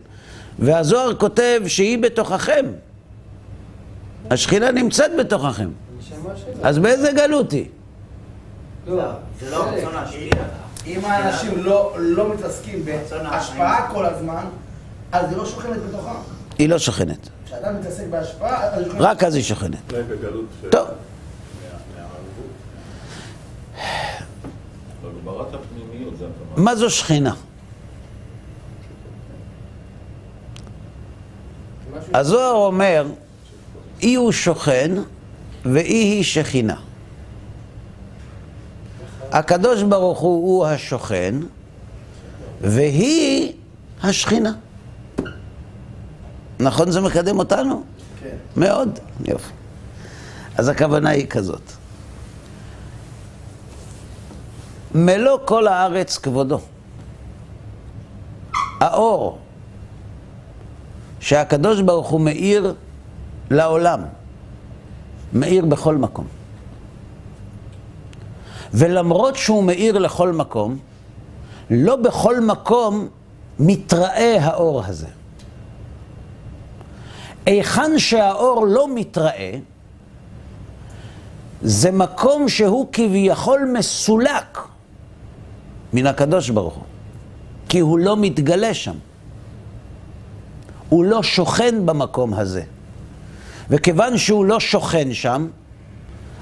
[0.58, 2.66] והזוהר כותב שהיא בתוככם.
[4.30, 5.68] השכינה נמצאת בתוככם.
[6.62, 7.66] אז באיזה גלות היא?
[8.86, 9.02] לא.
[9.40, 10.63] זה לא הרצון להשפיע.
[10.86, 14.44] אם האנשים לא לא מתעסקים בהשפעה כל הזמן,
[15.12, 16.10] אז היא לא שוכנת בתוכם.
[16.58, 17.28] היא לא שוכנת.
[17.46, 18.68] כשאדם מתעסק בהשפעה.
[18.98, 19.78] רק אז היא שוכנת.
[20.70, 20.88] טוב,
[26.56, 27.34] מה- זו שכינה?
[32.14, 33.06] הזוהר אומר,
[34.02, 34.90] אי הוא שוכן
[35.64, 36.76] ואי היא שכינה.
[39.32, 41.34] הקדוש ברוך הוא הוא השוכן
[42.60, 43.52] והיא
[44.02, 44.52] השכינה.
[46.60, 47.82] נכון זה מקדם אותנו?
[48.20, 48.36] כן.
[48.56, 49.52] מאוד, יופי.
[50.56, 51.72] אז הכוונה היא כזאת.
[54.94, 56.60] מלוא כל הארץ כבודו.
[58.80, 59.38] האור
[61.20, 62.74] שהקדוש ברוך הוא מאיר
[63.50, 64.00] לעולם,
[65.32, 66.26] מאיר בכל מקום.
[68.74, 70.78] ולמרות שהוא מאיר לכל מקום,
[71.70, 73.08] לא בכל מקום
[73.58, 75.06] מתראה האור הזה.
[77.46, 79.54] היכן שהאור לא מתראה,
[81.62, 84.58] זה מקום שהוא כביכול מסולק
[85.92, 86.84] מן הקדוש ברוך הוא,
[87.68, 88.94] כי הוא לא מתגלה שם.
[90.88, 92.62] הוא לא שוכן במקום הזה.
[93.70, 95.48] וכיוון שהוא לא שוכן שם,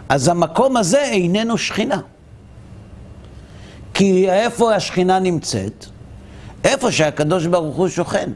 [0.09, 2.01] אז המקום הזה איננו שכינה.
[4.03, 5.87] כי איפה השכינה נמצאת?
[6.65, 8.31] איפה שהקדוש ברוך הוא שוכן.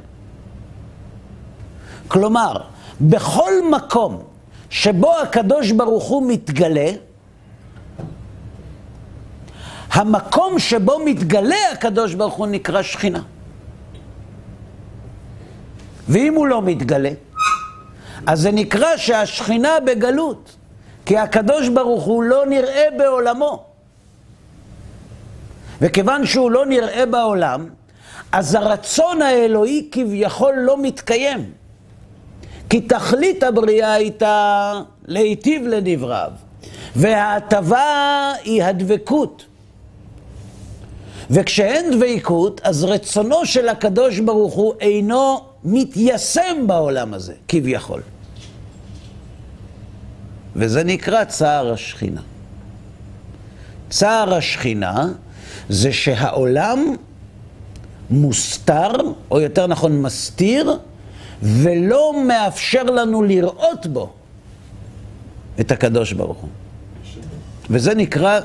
[2.09, 2.57] כלומר,
[3.01, 4.23] בכל מקום
[4.71, 6.91] שבו הקדוש ברוך הוא מתגלה,
[9.91, 13.23] המקום שבו מתגלה הקדוש ברוך הוא נקרא שכינה.
[16.09, 17.11] ואם הוא לא מתגלה,
[18.27, 20.57] אז זה נקרא שהשכינה בגלות,
[21.07, 23.76] כי הקדוש ברוך הוא לא נראה בעולמו.
[25.81, 27.69] וכיוון שהוא לא נראה בעולם,
[28.33, 31.51] אז הרצון האלוהי כביכול לא מתקיים.
[32.71, 34.73] כי תכלית הבריאה הייתה
[35.07, 36.31] להיטיב לנבריו,
[36.97, 39.45] וההטבה היא הדבקות.
[41.31, 48.03] וכשאין דבקות, אז רצונו של הקדוש ברוך הוא אינו מתיישם בעולם הזה, כביכול.
[50.57, 52.21] וזה נקרא צער השכינה.
[53.91, 55.13] צער השכינה
[55.69, 56.95] זה שהעולם
[58.11, 58.93] מוסתר,
[59.31, 60.79] או יותר נכון מסתיר,
[61.43, 64.13] ולא מאפשר לנו לראות בו
[65.61, 66.49] את הקדוש ברוך הוא.
[67.71, 68.41] וזה נקרא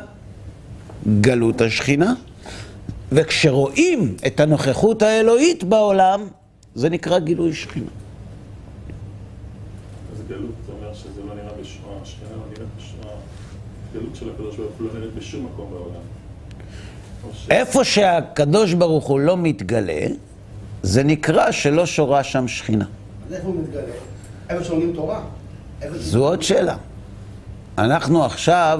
[1.21, 2.13] גלות השכינה,
[3.11, 6.27] וכשרואים את הנוכחות האלוהית בעולם,
[6.75, 7.85] זה נקרא גילוי שכינה.
[10.13, 13.15] אז גלות זה אומר שזה לא נראה בשואה, השכינה לא נראית בשואה.
[13.93, 16.20] גלות של הקדוש ברוך הוא לא נראית בשום מקום בעולם.
[17.49, 20.07] איפה שהקדוש ברוך הוא לא מתגלה,
[20.83, 22.85] זה נקרא שלא שורה שם שכינה.
[23.27, 23.81] אז איפה הוא מתגלה?
[24.49, 25.21] איפה שלומדים תורה?
[25.95, 26.75] זו עוד שאלה.
[27.77, 28.79] אנחנו עכשיו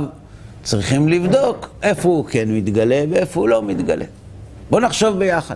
[0.64, 4.06] צריכים לבדוק איפה הוא כן מתגלה ואיפה הוא לא מתגלה.
[4.70, 5.56] בואו נחשוב ביחד.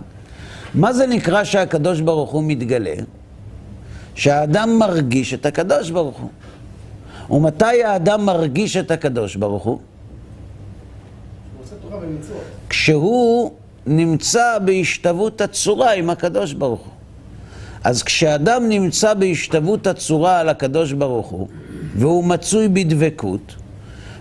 [0.73, 2.93] מה זה נקרא שהקדוש ברוך הוא מתגלה?
[4.15, 6.29] שהאדם מרגיש את הקדוש ברוך הוא.
[7.29, 9.73] ומתי האדם מרגיש את הקדוש ברוך הוא?
[9.73, 9.81] הוא
[11.63, 11.85] עושה תורה ומצוות.
[12.69, 13.51] כשהוא
[13.86, 16.93] נמצא בהשתוות הצורה עם הקדוש ברוך הוא.
[17.84, 21.47] אז כשאדם נמצא בהשתוות הצורה על הקדוש ברוך הוא,
[21.95, 23.55] והוא מצוי בדבקות,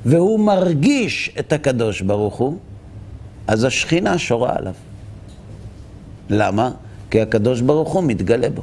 [0.07, 2.57] והוא מרגיש את הקדוש ברוך הוא,
[3.47, 4.75] אז השכינה שורה עליו.
[6.31, 6.71] למה?
[7.11, 8.63] כי הקדוש ברוך הוא מתגלה בו.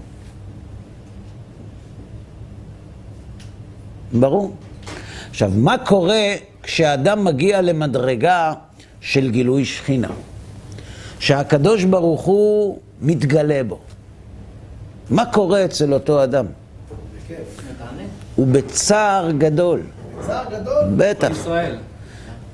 [4.14, 4.56] ברור.
[5.30, 8.54] עכשיו, מה קורה כשאדם מגיע למדרגה
[9.02, 10.10] של גילוי שכינה?
[11.20, 13.80] שהקדוש ברוך הוא מתגלה בו.
[15.10, 16.46] מה קורה אצל אותו אדם?
[18.36, 19.82] הוא בצער גדול,
[20.28, 20.84] צער גדול.
[20.98, 21.48] בטח.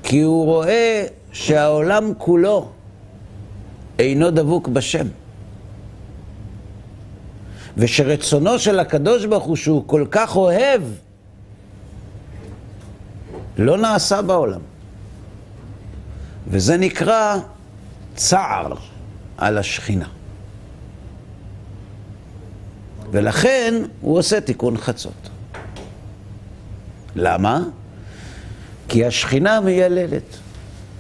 [0.04, 2.70] כי הוא רואה שהעולם כולו
[4.00, 5.08] אינו דבוק בשם.
[7.78, 10.82] ושרצונו של הקדוש ברוך הוא שהוא כל כך אוהב,
[13.58, 14.62] לא נעשה בעולם.
[16.48, 17.38] וזה נקרא
[18.16, 18.74] צער
[19.38, 20.08] על השכינה.
[23.12, 25.30] ולכן הוא עושה תיקון חצות.
[27.16, 27.64] למה?
[28.90, 30.38] כי השכינה מייללת.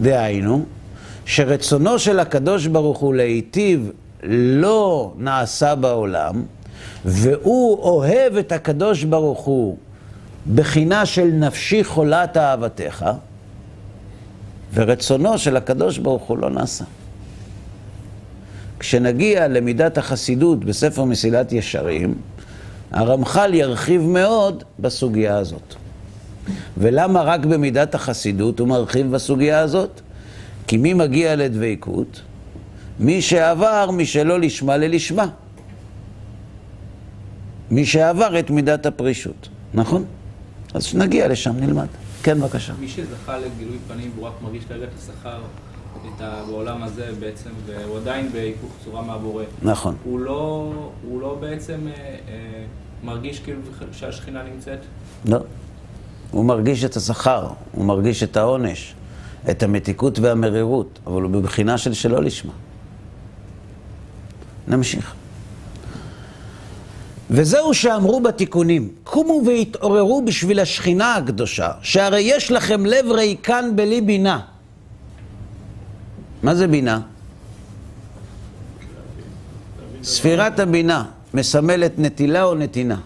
[0.01, 0.65] דהיינו,
[1.25, 3.91] שרצונו של הקדוש ברוך הוא להיטיב
[4.23, 6.43] לא נעשה בעולם,
[7.05, 9.77] והוא אוהב את הקדוש ברוך הוא
[10.55, 13.05] בחינה של נפשי חולת אהבתך,
[14.78, 16.86] ורצונו של הקדוש ברוך הוא לא נעשה.
[18.80, 22.16] כשנגיע למידת החסידות בספר מסילת ישרים,
[22.92, 25.76] הרמח"ל ירחיב מאוד בסוגיה הזאת.
[26.78, 30.02] ולמה רק במידת החסידות הוא מרחיב בסוגיה הזאת?
[30.68, 32.22] כי מי מגיע לדבקות?
[33.00, 35.28] מי שעבר משלא לשמה ללשמה.
[37.72, 40.06] מי שעבר את מידת הפרישות, נכון?
[40.74, 41.88] אז כשנגיע לשם נלמד.
[42.28, 42.74] כן, בבקשה.
[42.80, 45.40] מי שזכה לגילוי פנים והוא רק מרגיש כרגע את השכר
[46.16, 46.44] את ה...
[46.48, 49.96] בעולם הזה בעצם, והוא עדיין בהיפוך צורה מהבורא, נכון.
[50.04, 52.66] הוא לא, הוא לא בעצם אה, אה,
[53.04, 53.60] מרגיש כאילו
[53.92, 54.80] שהשכינה נמצאת?
[55.26, 55.38] לא.
[56.32, 58.96] הוא מרגיש את השכר, הוא מרגיש את העונש,
[59.50, 62.54] את המתיקות והמרירות, אבל הוא בבחינה של שלא לשמה.
[64.68, 65.13] נמשיך.
[67.30, 74.40] וזהו שאמרו בתיקונים, קומו והתעוררו בשביל השכינה הקדושה, שהרי יש לכם לב ריקן בלי בינה.
[76.44, 77.00] מה זה בינה?
[80.04, 82.98] ספירת הבינה מסמלת נטילה או נתינה?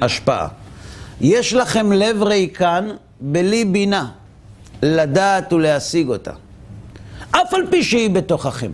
[0.00, 0.48] השפעה.
[1.20, 2.88] יש לכם לב ריקן
[3.20, 4.10] בלי בינה,
[4.82, 6.32] לדעת ולהשיג אותה,
[7.30, 8.70] אף על פי שהיא בתוככם.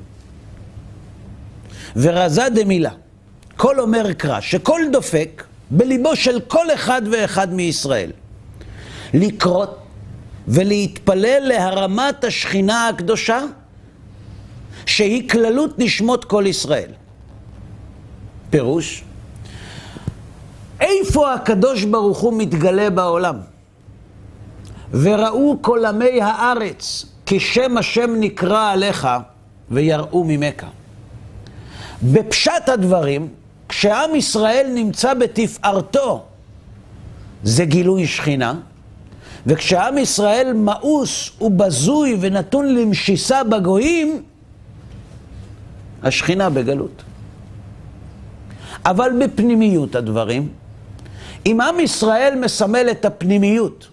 [1.96, 2.90] ורזה דמילה,
[3.56, 8.10] כל אומר קרא, שכל דופק בליבו של כל אחד ואחד מישראל,
[9.14, 9.78] לקרות
[10.48, 13.40] ולהתפלל להרמת השכינה הקדושה,
[14.86, 16.90] שהיא כללות נשמות כל ישראל.
[18.50, 19.04] פירוש,
[20.80, 23.36] איפה הקדוש ברוך הוא מתגלה בעולם?
[24.92, 29.08] וראו כל עמי הארץ, כי שם השם נקרא עליך,
[29.70, 30.64] ויראו ממך.
[32.02, 33.28] בפשט הדברים,
[33.70, 36.22] כשעם ישראל נמצא בתפארתו,
[37.42, 38.54] זה גילוי שכינה,
[39.46, 44.22] וכשעם ישראל מאוס ובזוי ונתון למשיסה בגויים,
[46.02, 47.02] השכינה בגלות.
[48.86, 50.48] אבל בפנימיות הדברים,
[51.46, 53.88] אם עם ישראל מסמל את הפנימיות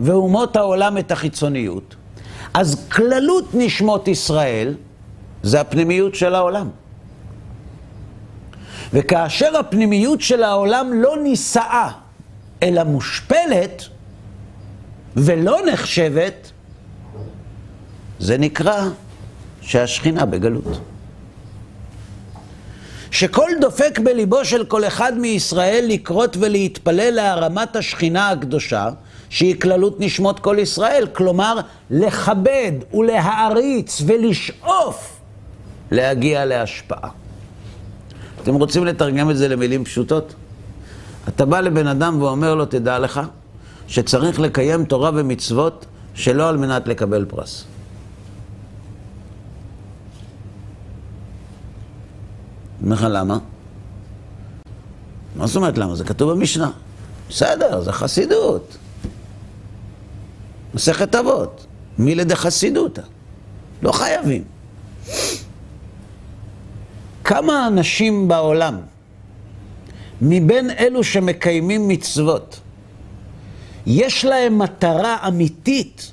[0.00, 1.96] ואומות העולם את החיצוניות,
[2.54, 4.74] אז כללות נשמות ישראל
[5.42, 6.68] זה הפנימיות של העולם.
[8.92, 11.90] וכאשר הפנימיות של העולם לא נישאה,
[12.62, 13.82] אלא מושפלת
[15.16, 16.50] ולא נחשבת,
[18.18, 18.88] זה נקרא
[19.60, 20.80] שהשכינה בגלות.
[23.10, 28.88] שכל דופק בליבו של כל אחד מישראל לקרות ולהתפלל להרמת השכינה הקדושה,
[29.30, 31.60] שהיא כללות נשמות כל ישראל, כלומר
[31.90, 35.20] לכבד ולהעריץ ולשאוף
[35.90, 37.08] להגיע להשפעה.
[38.48, 40.34] אתם רוצים לתרגם את זה למילים פשוטות?
[41.28, 43.20] אתה בא לבן אדם ואומר לו, תדע לך,
[43.88, 47.64] שצריך לקיים תורה ומצוות שלא על מנת לקבל פרס.
[52.82, 53.38] אומר לך למה?
[55.36, 55.96] מה זאת אומרת למה?
[55.96, 56.70] זה כתוב במשנה.
[57.28, 58.76] בסדר, זה חסידות.
[60.74, 61.66] מסכת אבות.
[61.98, 63.02] מילי דחסידותא.
[63.82, 64.44] לא חייבים.
[67.28, 68.80] כמה אנשים בעולם,
[70.22, 72.60] מבין אלו שמקיימים מצוות,
[73.86, 76.12] יש להם מטרה אמיתית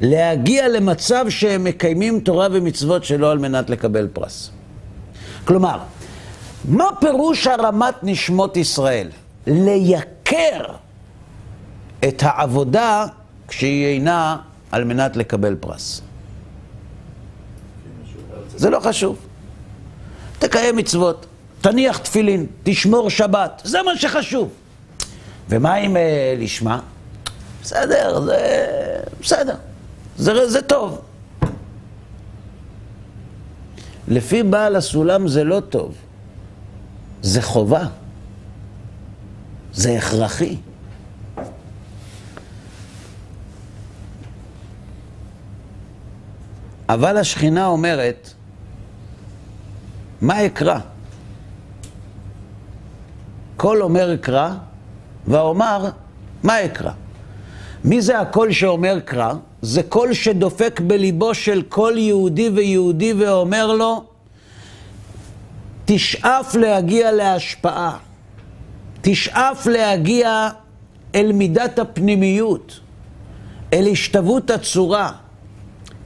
[0.00, 4.50] להגיע למצב שהם מקיימים תורה ומצוות שלא על מנת לקבל פרס.
[5.44, 5.78] כלומר,
[6.64, 9.08] מה פירוש הרמת נשמות ישראל?
[9.46, 10.64] לייקר
[12.08, 13.06] את העבודה
[13.48, 14.36] כשהיא אינה
[14.72, 16.02] על מנת לקבל פרס.
[18.56, 19.29] זה לא חשוב.
[20.40, 21.26] תקיים מצוות,
[21.60, 24.50] תניח תפילין, תשמור שבת, זה מה שחשוב.
[25.48, 26.80] ומה אם אה, לשמה?
[27.62, 28.36] בסדר, זה
[29.20, 29.54] בסדר,
[30.16, 31.00] זה, זה טוב.
[34.08, 35.94] לפי בעל הסולם זה לא טוב,
[37.22, 37.84] זה חובה,
[39.72, 40.56] זה הכרחי.
[46.88, 48.32] אבל השכינה אומרת,
[50.20, 50.78] מה אקרא?
[53.56, 54.50] קול אומר קרא,
[55.26, 55.90] ואומר,
[56.42, 56.90] מה אקרא?
[57.84, 59.32] מי זה הקול שאומר קרא?
[59.62, 64.04] זה קול שדופק בליבו של כל יהודי ויהודי ואומר לו,
[65.84, 67.96] תשאף להגיע להשפעה,
[69.00, 70.48] תשאף להגיע
[71.14, 72.80] אל מידת הפנימיות,
[73.72, 75.12] אל השתוות הצורה,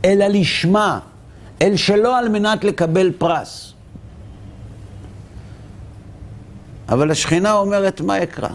[0.04, 0.98] אל הלשמה,
[1.62, 3.73] אל שלא על מנת לקבל פרס.
[6.94, 8.48] אבל השכינה אומרת, מה אקרא?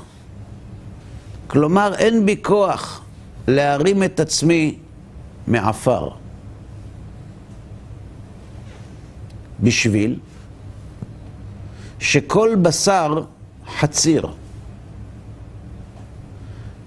[1.47, 3.01] כלומר, אין בי כוח
[3.47, 4.77] להרים את עצמי
[5.47, 6.09] מעפר.
[9.59, 10.19] בשביל
[11.99, 13.23] שכל בשר
[13.79, 14.27] חציר.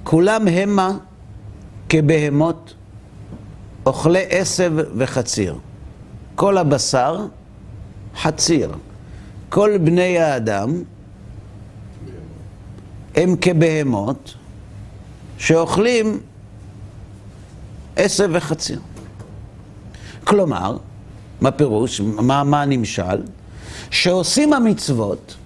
[0.04, 0.96] כולם המה
[1.88, 2.74] כבהמות,
[3.86, 5.58] אוכלי עשב וחציר.
[6.34, 7.26] כל הבשר
[8.16, 8.70] חציר.
[9.48, 10.82] כל בני האדם
[13.14, 14.34] הם כבהמות
[15.38, 16.20] שאוכלים
[17.96, 18.80] עשב וחציר.
[20.24, 20.76] כלומר,
[21.40, 22.00] מה פירוש?
[22.00, 23.22] מה, מה הנמשל?
[23.90, 25.36] שעושים המצוות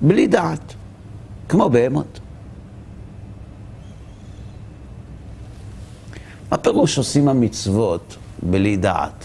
[0.00, 0.74] בלי דעת,
[1.48, 2.20] כמו בהמות.
[6.50, 9.24] מה פירוש עושים המצוות בלי דעת?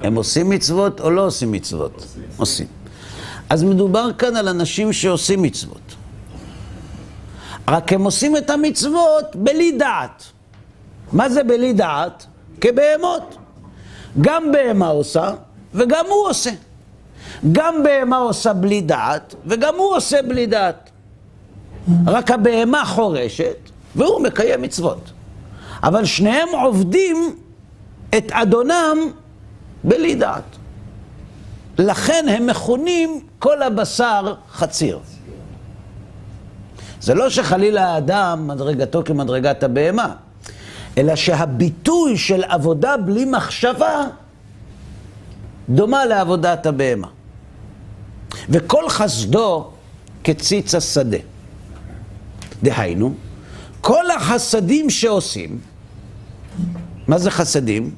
[0.00, 1.94] הם עושים מצוות או לא עושים מצוות?
[1.94, 2.22] עושים.
[2.36, 2.66] עושים.
[3.50, 5.94] אז מדובר כאן על אנשים שעושים מצוות.
[7.68, 10.24] רק הם עושים את המצוות בלי דעת.
[11.12, 12.26] מה זה בלי דעת?
[12.60, 13.36] כבהמות.
[14.20, 15.30] גם בהמה עושה
[15.74, 16.50] וגם הוא עושה.
[17.52, 20.90] גם בהמה עושה בלי דעת וגם הוא עושה בלי דעת.
[22.06, 23.56] רק הבהמה חורשת
[23.96, 25.10] והוא מקיים מצוות.
[25.82, 27.36] אבל שניהם עובדים
[28.16, 28.98] את אדונם
[29.84, 30.57] בלי דעת.
[31.78, 34.98] לכן הם מכונים כל הבשר חציר.
[37.00, 40.14] זה לא שחלילה האדם מדרגתו כמדרגת הבהמה,
[40.98, 44.04] אלא שהביטוי של עבודה בלי מחשבה
[45.68, 47.08] דומה לעבודת הבהמה.
[48.48, 49.70] וכל חסדו
[50.24, 51.18] כציץ השדה.
[52.62, 53.14] דהיינו,
[53.80, 55.60] כל החסדים שעושים,
[57.06, 57.94] מה זה חסדים?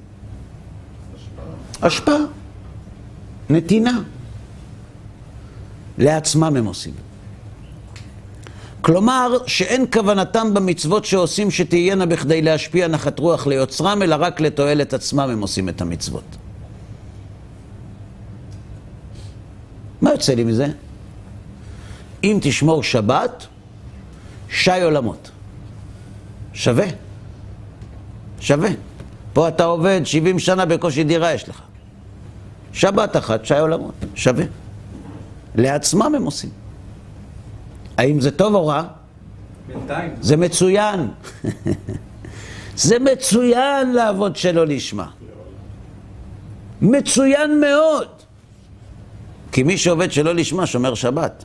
[1.82, 2.39] השפעה.
[3.50, 3.98] נתינה.
[5.98, 6.94] לעצמם הם עושים.
[8.80, 15.30] כלומר, שאין כוונתם במצוות שעושים שתהיינה בכדי להשפיע נחת רוח ליוצרם, אלא רק לתועלת עצמם
[15.30, 16.36] הם עושים את המצוות.
[20.00, 20.66] מה יוצא לי מזה?
[22.24, 23.46] אם תשמור שבת,
[24.50, 25.30] שי עולמות.
[26.52, 26.86] שווה.
[28.40, 28.70] שווה.
[29.32, 31.62] פה אתה עובד 70 שנה, בקושי דירה יש לך.
[32.72, 33.94] שבת אחת, שי עולמות.
[34.14, 34.44] שווה.
[35.54, 36.50] לעצמם הם עושים.
[37.98, 38.82] האם זה טוב או רע?
[39.66, 40.14] בינתיים.
[40.20, 41.08] זה מצוין.
[42.76, 45.06] זה מצוין לעבוד שלא לשמה.
[46.80, 48.08] מצוין מאוד.
[49.52, 51.44] כי מי שעובד שלא לשמה שומר שבת.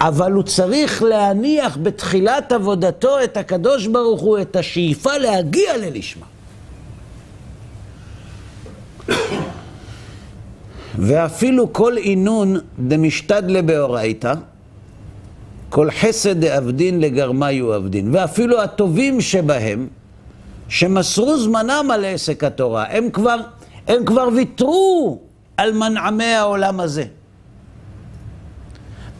[0.00, 6.26] אבל הוא צריך להניח בתחילת עבודתו את הקדוש ברוך הוא, את השאיפה להגיע ללשמה.
[10.98, 14.34] ואפילו כל אינון דמשתדלה באורייתא,
[15.68, 18.14] כל חסד דאבדין לגרמיו אבדין.
[18.14, 19.88] ואפילו הטובים שבהם,
[20.68, 23.36] שמסרו זמנם על עסק התורה, הם כבר,
[23.88, 25.18] הם כבר ויתרו
[25.56, 27.04] על מנעמי העולם הזה.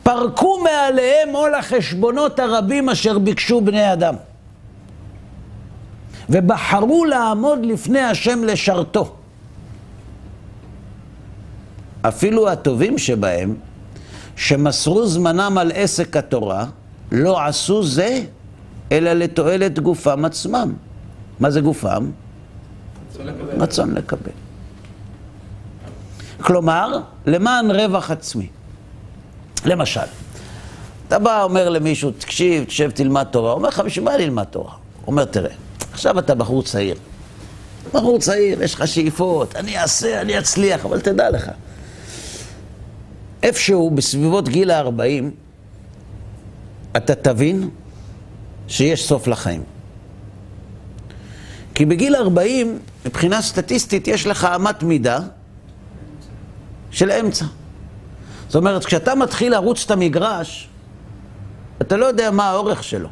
[0.03, 4.15] פרקו מעליהם עול החשבונות הרבים אשר ביקשו בני אדם.
[6.31, 9.15] ובחרו לעמוד לפני השם לשרתו.
[12.09, 13.55] אפילו הטובים שבהם,
[14.37, 16.67] שמסרו זמנם על עסק התורה,
[17.13, 18.23] לא עשו זה,
[18.93, 20.73] אלא לתועלת גופם עצמם.
[21.41, 22.11] מה זה גופם?
[23.59, 24.31] רצון לקבל.
[26.41, 28.49] כלומר, למען רווח עצמי.
[29.65, 30.01] למשל,
[31.09, 33.53] אתה בא, אומר למישהו, תקשיב, תשב, תלמד תורה.
[33.53, 34.73] אומר לך, בשביל מה ללמד תורה?
[35.07, 35.51] אומר, תראה,
[35.93, 36.97] עכשיו אתה בחור צעיר.
[37.93, 41.51] בחור צעיר, יש לך שאיפות, אני אעשה, אני אצליח, אבל תדע לך,
[43.45, 45.25] איפשהו בסביבות גיל ה-40,
[46.97, 47.71] אתה תבין
[48.69, 49.63] שיש סוף לחיים.
[51.75, 55.19] כי בגיל 40, מבחינה סטטיסטית, יש לך אמת מידה
[56.91, 57.45] של אמצע.
[58.47, 60.69] זאת אומרת, כשאתה מתחיל לרוץ את המגרש,
[61.81, 63.09] אתה לא יודע מה האורך שלו.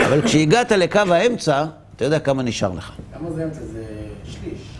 [0.00, 1.64] אבל כשהגעת לקו האמצע,
[1.96, 2.92] אתה יודע כמה נשאר לך.
[3.18, 3.60] כמה זה אמצע?
[3.72, 3.84] זה
[4.24, 4.73] שליש.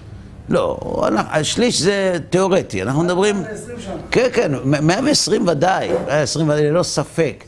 [0.49, 0.79] לא,
[1.17, 3.43] השליש זה תיאורטי, אנחנו מדברים...
[3.49, 3.95] 20 שנה.
[4.11, 7.45] כן, כן, 120 ודאי, 120 ודאי, ללא ספק.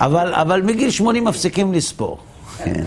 [0.00, 2.18] אבל, אבל מגיל 80 מפסיקים לספור.
[2.58, 2.86] כן.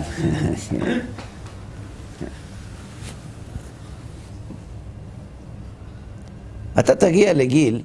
[6.78, 7.82] אתה תגיע לגיל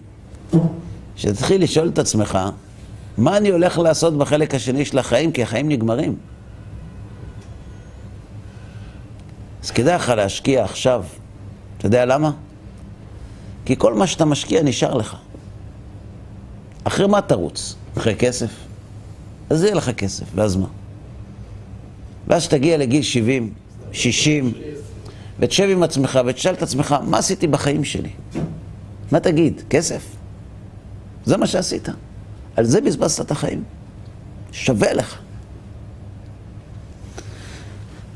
[1.15, 2.39] שתתחיל לשאול את עצמך,
[3.17, 6.15] מה אני הולך לעשות בחלק השני של החיים, כי החיים נגמרים.
[9.63, 11.03] אז כדאי לך להשקיע עכשיו.
[11.83, 12.31] אתה יודע למה?
[13.65, 15.15] כי כל מה שאתה משקיע נשאר לך.
[16.83, 17.75] אחרי מה תרוץ?
[17.97, 18.49] אחרי כסף?
[19.49, 20.67] אז יהיה לך כסף, ואז מה?
[22.27, 23.53] ואז שתגיע לגיל 70,
[23.91, 24.53] 60,
[25.39, 28.09] ותשב עם עצמך ותשאל את עצמך, מה עשיתי בחיים שלי?
[29.11, 29.61] מה תגיד?
[29.69, 30.03] כסף?
[31.25, 31.89] זה מה שעשית.
[32.55, 33.63] על זה בזבזת את החיים.
[34.51, 35.22] שווה לך.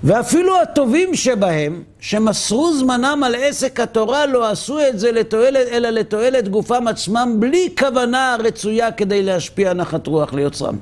[0.08, 6.50] ואפילו הטובים שבהם, שמסרו זמנם על עסק התורה, לא עשו את זה לתועלת, אלא לתועלת
[6.50, 10.78] גופם עצמם, בלי כוונה רצויה כדי להשפיע נחת רוח ליוצרם.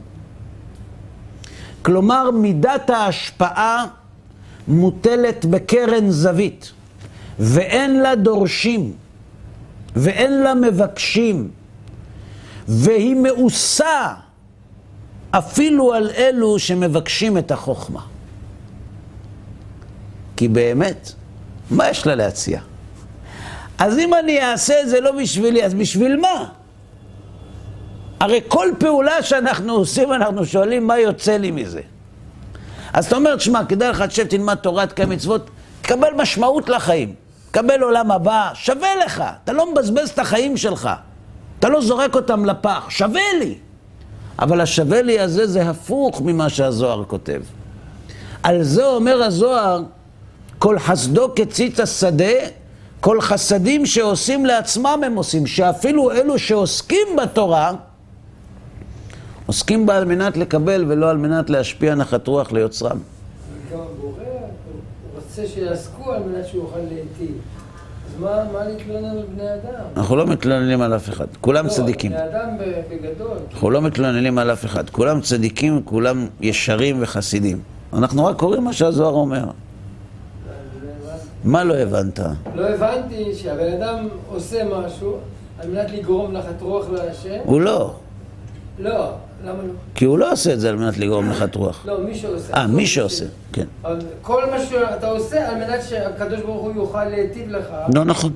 [1.81, 3.85] כלומר, מידת ההשפעה
[4.67, 6.71] מוטלת בקרן זווית,
[7.39, 8.93] ואין לה דורשים,
[9.95, 11.49] ואין לה מבקשים,
[12.67, 14.13] והיא מאוסה
[15.31, 18.14] אפילו על אלו שמבקשים את החוכמה.
[20.35, 21.11] כי באמת,
[21.69, 22.59] מה יש לה להציע?
[23.77, 26.45] אז אם אני אעשה את זה לא בשבילי, אז בשביל מה?
[28.19, 31.81] הרי כל פעולה שאנחנו עושים, אנחנו שואלים מה יוצא לי מזה.
[32.93, 35.49] אז אתה אומר, תשמע, כדאי לך תשב, תלמד תורה, תקיים מצוות,
[35.81, 37.13] תקבל משמעות לחיים,
[37.51, 40.89] תקבל עולם הבא, שווה לך, אתה לא מבזבז את החיים שלך,
[41.59, 43.55] אתה לא זורק אותם לפח, שווה לי.
[44.39, 47.41] אבל השווה לי הזה זה הפוך ממה שהזוהר כותב.
[48.43, 49.83] על זה אומר הזוהר,
[50.59, 52.33] כל חסדו כציץ השדה,
[52.99, 57.71] כל חסדים שעושים לעצמם הם עושים, שאפילו אלו שעוסקים בתורה,
[59.45, 62.97] עוסקים בה על מנת לקבל ולא על מנת להשפיע נחת רוח ליוצרם.
[63.71, 67.35] גם הבורא, הוא רוצה שיעסקו על מנת שהוא יוכל להיטיב.
[68.15, 69.83] אז מה, מה להתלונן על בני אדם?
[69.97, 72.11] אנחנו לא מתלוננים על אף אחד, כולם לא, צדיקים.
[72.11, 73.37] בני אדם ב- בגדול.
[73.53, 77.59] אנחנו לא מתלוננים על אף אחד, כולם צדיקים, כולם ישרים וחסידים.
[77.93, 79.45] אנחנו רק קוראים מה שהזוהר אומר.
[81.45, 82.19] מה לא הבנת?
[82.55, 85.17] לא הבנתי שהבן אדם עושה משהו
[85.59, 87.37] על מנת לגרום נחת רוח להשם.
[87.43, 87.93] הוא לא,
[88.79, 89.11] לא,
[89.43, 89.73] למה לא?
[89.95, 91.85] כי הוא לא עושה את זה על מנת לגרום נחת רוח.
[91.85, 92.53] לא, מי שעושה.
[92.53, 93.65] אה, מי שעושה, כן.
[94.21, 97.65] כל מה שאתה עושה על מנת שהקדוש ברוך הוא יוכל להיטיב לך.
[97.95, 98.33] לא נכון.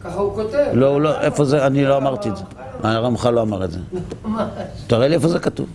[0.00, 0.64] ככה הוא כותב.
[0.72, 2.44] לא, הוא לא, איפה זה, אני לא אמרתי את זה.
[2.82, 3.78] הרמח"ל לא אמר את זה.
[4.24, 4.42] ממש.
[4.86, 5.66] תראה לי איפה זה כתוב.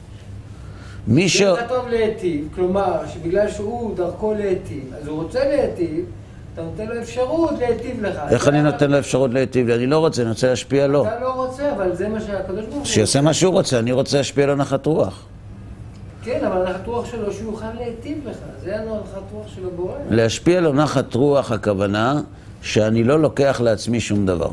[1.07, 1.41] מי ש...
[1.41, 6.05] זה כתוב להיטיב, כלומר, שבגלל שהוא דרכו להיטיב, אז הוא רוצה להיטיב,
[6.53, 8.19] אתה נותן לו אפשרות להיטיב לך.
[8.29, 9.75] איך אני נותן לו אפשרות להיטיב לי?
[9.75, 11.07] אני לא רוצה, אני רוצה להשפיע לו.
[11.07, 12.85] אתה לא רוצה, אבל זה מה שהקדוש ברוך הוא...
[12.85, 15.25] שיעשה מה שהוא רוצה, אני רוצה להשפיע לו נחת רוח.
[16.23, 19.93] כן, אבל הנחת רוח שלו שהוא יוכל להיטיב לך, זה הנחת רוח של הבורא.
[20.09, 22.21] להשפיע לו נחת רוח, הכוונה
[22.61, 24.49] שאני לא לוקח לעצמי שום דבר.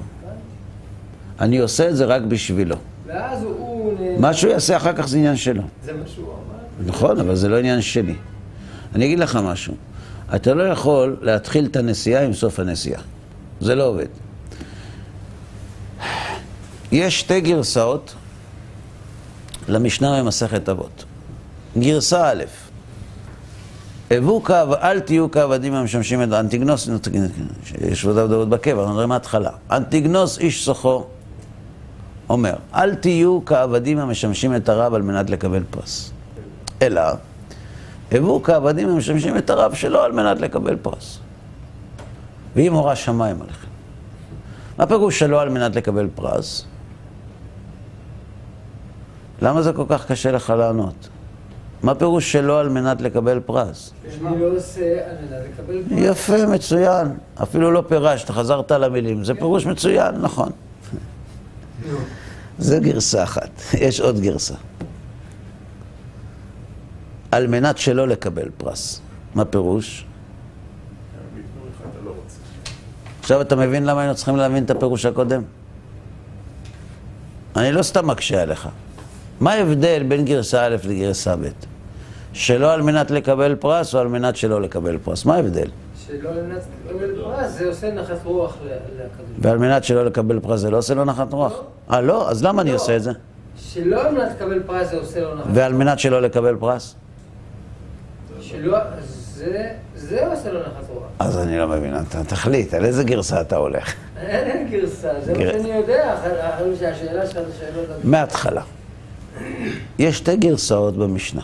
[1.40, 2.76] אני עושה את זה רק בשבילו.
[3.07, 3.92] ואז הוא-.
[4.18, 5.62] מה שהוא יעשה אחר כך זה עניין שלו.
[5.84, 6.86] זה מה שהוא אמר.
[6.86, 8.14] נכון, אבל זה לא עניין שלי.
[8.94, 9.74] אני אגיד לך משהו.
[10.35, 13.01] אתה לא יכול להתחיל את הנסיעה עם סוף הנסיעה.
[13.61, 14.07] זה לא עובד.
[16.93, 18.14] יש שתי גרסאות
[19.68, 21.05] למשנה במסכת אבות.
[21.79, 22.45] גרסה א',
[24.11, 26.89] הבו קו, אל תהיו כעבדים המשמשים את אנטיגנוס,
[27.81, 29.51] יש ודאי דעות בקבע, אנחנו נראה מההתחלה.
[29.70, 31.05] אנטיגנוס איש סוחו
[32.31, 36.11] אומר, אל תהיו כעבדים המשמשים את הרב על מנת לקבל פרס.
[36.83, 37.03] אלא,
[38.12, 41.18] הבו כעבדים המשמשים את הרב שלו על מנת לקבל פרס.
[42.54, 43.68] והיא מורה שמיים עליכם.
[44.78, 46.64] מה פירוש שלא על מנת לקבל פרס?
[49.42, 51.09] למה זה כל כך קשה לך לענות?
[51.82, 53.92] מה פירוש שלא על מנת לקבל פרס?
[54.26, 55.98] אני לא עושה על מנת לקבל פרס.
[55.98, 57.09] יפה, מצוין.
[57.42, 59.24] אפילו לא פירשת, חזרת על המילים.
[59.24, 60.50] זה פירוש מצוין, נכון.
[62.59, 63.50] זה גרסה אחת.
[63.74, 64.54] יש עוד גרסה.
[67.33, 69.01] על מנת שלא לקבל פרס.
[69.35, 70.05] מה פירוש?
[72.05, 72.12] לא.
[73.20, 75.43] עכשיו אתה מבין למה היינו צריכים להבין את הפירוש הקודם?
[77.57, 78.68] אני לא סתם מקשה עליך.
[79.41, 81.49] מה ההבדל בין גרסה א' לגרסה ב'?
[82.33, 85.24] שלא על מנת לקבל פרס או על מנת שלא לקבל פרס?
[85.24, 85.68] מה ההבדל?
[86.07, 89.37] שלא על מנת לקבל פרס, זה עושה נחת רוח לקדוש.
[89.39, 91.53] ועל מנת שלא לקבל פרס זה לא עושה לו נחת רוח?
[91.91, 92.31] אה, לא?
[92.31, 92.74] אז למה אני לא.
[92.74, 93.12] עושה את זה?
[93.59, 95.57] שלא על מנת לקבל פרס זה עושה לו נחת רוח.
[95.57, 96.95] ועל מנת שלא לקבל פרס?
[98.51, 98.78] שלא,
[99.34, 101.03] זה, זה עושה לו נחת רוח.
[101.18, 103.94] אז אני לא מבין, אתה תחליט, על איזה גרסה אתה הולך?
[104.16, 106.14] אין, אין גרסה, זה מה שאני יודע,
[106.55, 108.05] אחרי שהשאלה שלך זה שאלות...
[108.05, 108.62] מההתחלה.
[109.99, 111.42] יש שתי גרסאות במשנה.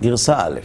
[0.00, 0.60] גרסה א',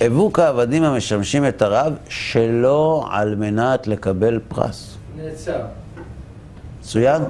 [0.00, 4.96] הבו כעבדים המשמשים את הרב שלא על מנת לקבל פרס.
[5.16, 5.60] נעצר.
[6.80, 7.22] מצוין?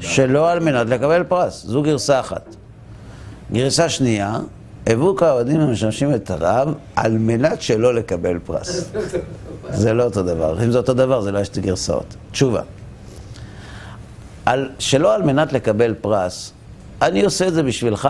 [0.00, 1.64] שלא על מנת לקבל פרס.
[1.66, 2.56] זו גרסה אחת.
[3.52, 4.38] גרסה שנייה,
[4.86, 8.90] הבו כעבדים המשמשים את הרב על מנת שלא לקבל פרס.
[9.70, 10.64] זה לא אותו דבר.
[10.64, 12.16] אם זה אותו דבר, זה לא יש שתי גרסאות.
[12.30, 12.62] תשובה.
[14.46, 16.52] על, שלא על מנת לקבל פרס,
[17.02, 18.08] אני עושה את זה בשבילך.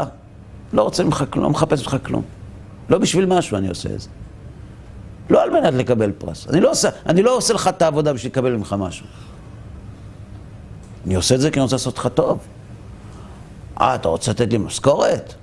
[0.73, 2.23] לא רוצה ממך כלום, לא מחפש ממך כלום.
[2.89, 4.09] לא בשביל משהו אני עושה את זה.
[5.31, 6.47] לא על מנת לקבל פרס.
[6.49, 9.07] אני לא עושה, אני לא עושה לך את העבודה בשביל לקבל ממך משהו.
[11.07, 12.39] אני עושה את זה כי אני רוצה לעשות לך טוב.
[13.81, 15.35] אה, אתה רוצה לתת לי משכורת?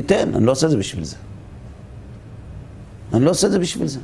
[0.00, 1.16] תיתן, אני לא עושה את זה בשביל זה.
[3.14, 4.00] אני לא עושה את זה בשביל זה.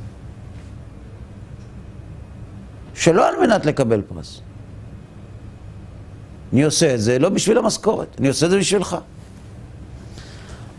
[2.95, 4.41] שלא על מנת לקבל פרס.
[6.53, 8.97] אני עושה את זה לא בשביל המשכורת, אני עושה את זה בשבילך.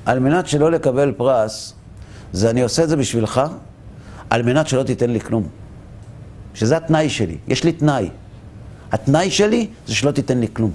[0.07, 1.75] על מנת שלא לקבל פרס,
[2.33, 3.41] זה אני עושה את זה בשבילך,
[4.31, 5.49] על מנת שלא תיתן לי כלום.
[6.55, 8.11] שזה התנאי שלי, יש לי תנאי.
[8.93, 10.71] התנאי שלי זה שלא תיתן לי כלום.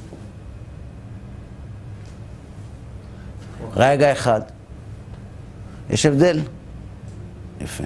[3.76, 4.42] רגע אחד.
[5.90, 6.40] יש הבדל?
[7.62, 7.84] יפה.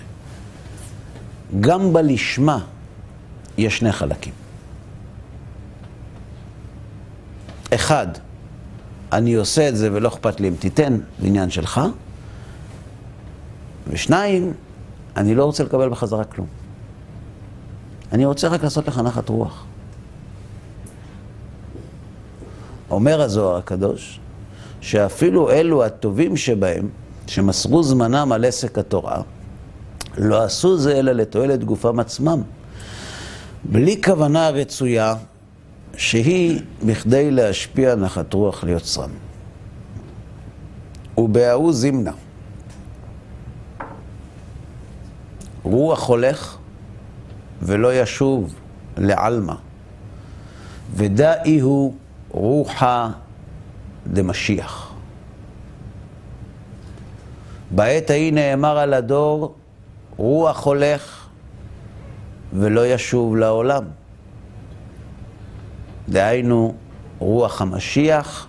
[1.59, 2.59] גם בלשמה
[3.57, 4.33] יש שני חלקים.
[7.73, 8.07] אחד,
[9.11, 11.81] אני עושה את זה ולא אכפת לי אם תיתן, זה עניין שלך.
[13.87, 14.53] ושניים,
[15.17, 16.47] אני לא רוצה לקבל בחזרה כלום.
[18.11, 19.65] אני רוצה רק לעשות לך נחת רוח.
[22.89, 24.19] אומר הזוהר הקדוש,
[24.83, 26.89] שאפילו אלו הטובים שבהם,
[27.27, 29.21] שמסרו זמנם על עסק התורה,
[30.17, 32.41] לא עשו זה אלא לתועלת גופם עצמם,
[33.63, 35.15] בלי כוונה רצויה,
[35.97, 39.09] שהיא בכדי להשפיע נחת רוח ליוצרם.
[41.17, 42.11] ובההוא זימנה.
[45.63, 46.57] רוח הולך
[47.61, 48.55] ולא ישוב
[48.97, 49.55] לעלמא,
[50.95, 51.93] ודאי הוא
[52.31, 53.09] רוחה
[54.07, 54.93] דמשיח.
[57.71, 59.55] בעת ההיא נאמר על הדור,
[60.17, 61.27] רוח הולך
[62.53, 63.83] ולא ישוב לעולם.
[66.09, 66.73] דהיינו,
[67.19, 68.47] רוח המשיח,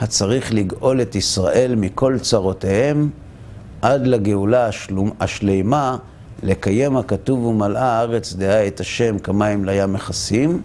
[0.00, 3.10] הצריך לגאול את ישראל מכל צרותיהם,
[3.82, 5.96] עד לגאולה השלום, השלימה,
[6.42, 10.62] לקיים הכתוב ומלאה הארץ דעה את השם כמים לים מכסים,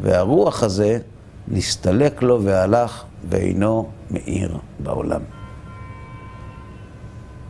[0.00, 0.98] והרוח הזה
[1.48, 5.20] נסתלק לו והלך ואינו מאיר בעולם.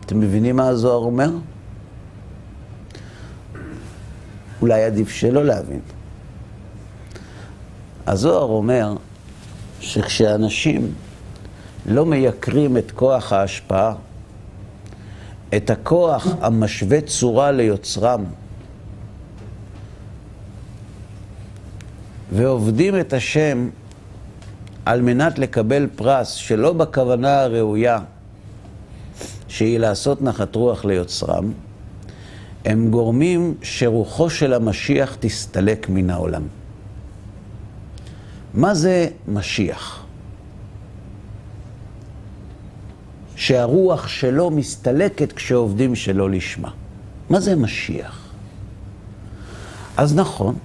[0.06, 1.30] אתם מבינים מה הזוהר אומר?
[4.60, 5.80] אולי עדיף שלא להבין.
[8.06, 8.96] הזוהר אומר
[9.80, 10.94] שכשאנשים
[11.86, 13.94] לא מייקרים את כוח ההשפעה,
[15.56, 18.24] את הכוח המשווה צורה ליוצרם,
[22.32, 23.68] ועובדים את השם
[24.84, 27.98] על מנת לקבל פרס שלא בכוונה הראויה,
[29.48, 31.52] שהיא לעשות נחת רוח ליוצרם,
[32.64, 36.42] הם גורמים שרוחו של המשיח תסתלק מן העולם.
[38.54, 40.04] מה זה משיח?
[43.36, 46.70] שהרוח שלו מסתלקת כשעובדים שלא לשמה.
[47.30, 48.28] מה זה משיח?
[49.96, 50.56] אז נכון,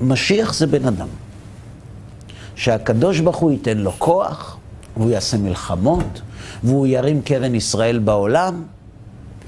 [0.00, 1.08] משיח זה בן אדם.
[2.58, 4.56] שהקדוש ברוך הוא ייתן לו כוח,
[4.96, 6.20] והוא יעשה מלחמות,
[6.64, 8.64] והוא ירים קרן ישראל בעולם,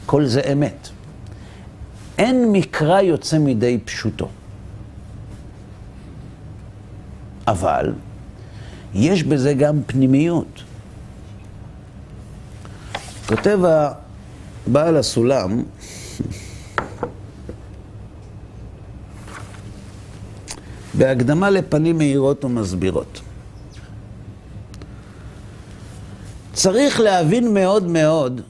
[0.07, 0.89] כל זה אמת.
[2.19, 4.29] אין מקרא יוצא מידי פשוטו.
[7.47, 7.93] אבל
[8.95, 10.63] יש בזה גם פנימיות.
[13.27, 13.61] כותב
[14.67, 15.63] הבעל הסולם,
[20.95, 23.21] בהקדמה לפנים מהירות ומסבירות.
[26.53, 28.41] צריך להבין מאוד מאוד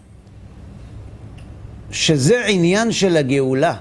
[1.91, 3.75] שזה עניין של הגאולה.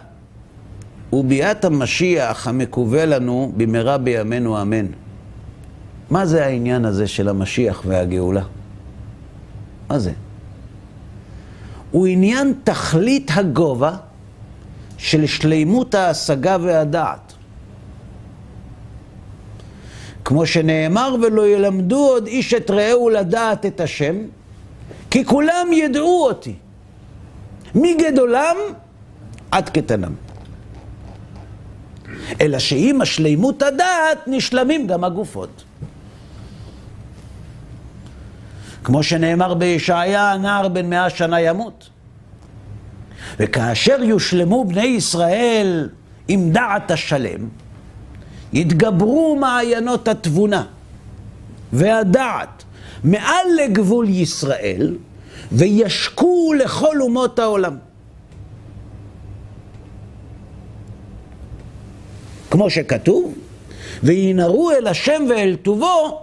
[1.13, 4.85] וביאת המשיח המקווה לנו במהרה בימינו אמן.
[6.09, 8.43] מה זה העניין הזה של המשיח והגאולה?
[9.89, 10.11] מה זה?
[11.91, 13.95] הוא עניין תכלית הגובה
[14.97, 17.28] של שלימות ההשגה והדעת.
[20.29, 24.15] כמו שנאמר, ולא ילמדו עוד איש את רעהו לדעת את השם,
[25.11, 26.55] כי כולם ידעו אותי,
[27.75, 28.55] מגדולם
[29.51, 30.13] עד קטנם.
[32.41, 35.63] אלא שעם השלימות הדעת נשלמים גם הגופות.
[38.83, 41.89] כמו שנאמר בישעיה, הנער בן מאה שנה ימות.
[43.39, 45.89] וכאשר יושלמו בני ישראל
[46.27, 47.47] עם דעת השלם,
[48.53, 50.65] יתגברו מעיינות התבונה
[51.73, 52.63] והדעת
[53.03, 54.97] מעל לגבול ישראל
[55.51, 57.77] וישקו לכל אומות העולם.
[62.51, 63.33] כמו שכתוב,
[64.03, 66.21] וינהרו אל השם ואל טובו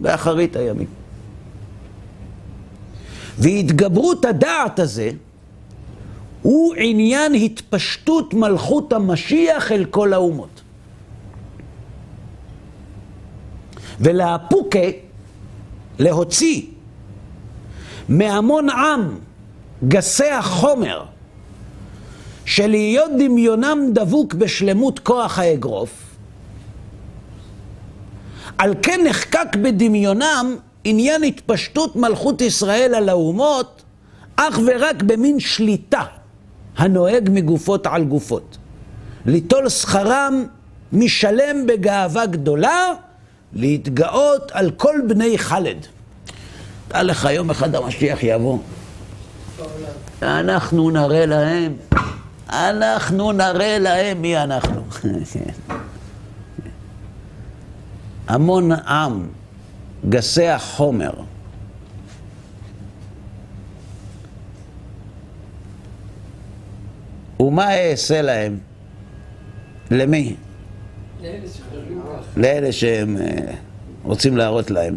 [0.00, 0.86] באחרית הימים.
[3.38, 5.10] והתגברות הדעת הזה
[6.42, 10.53] הוא עניין התפשטות מלכות המשיח אל כל האומות.
[14.00, 14.78] ולאפוקה,
[15.98, 16.62] להוציא
[18.08, 19.18] מהמון עם
[19.88, 21.04] גסי החומר,
[22.44, 25.90] שלהיות דמיונם דבוק בשלמות כוח האגרוף,
[28.58, 33.82] על כן נחקק בדמיונם עניין התפשטות מלכות ישראל על האומות
[34.36, 36.02] אך ורק במין שליטה
[36.76, 38.56] הנוהג מגופות על גופות.
[39.26, 40.44] ליטול שכרם
[40.92, 42.92] משלם בגאווה גדולה,
[43.54, 45.86] להתגאות על כל בני חלד.
[46.88, 48.58] דע לך, יום אחד המשיח יבוא.
[50.22, 51.76] אנחנו נראה להם,
[52.48, 54.82] אנחנו נראה להם מי אנחנו.
[58.28, 59.28] המון עם
[60.08, 61.12] גסי החומר.
[67.40, 68.58] ומה אעשה להם?
[69.90, 70.36] למי?
[72.36, 73.54] לאלה שהם אה,
[74.02, 74.96] רוצים להראות להם.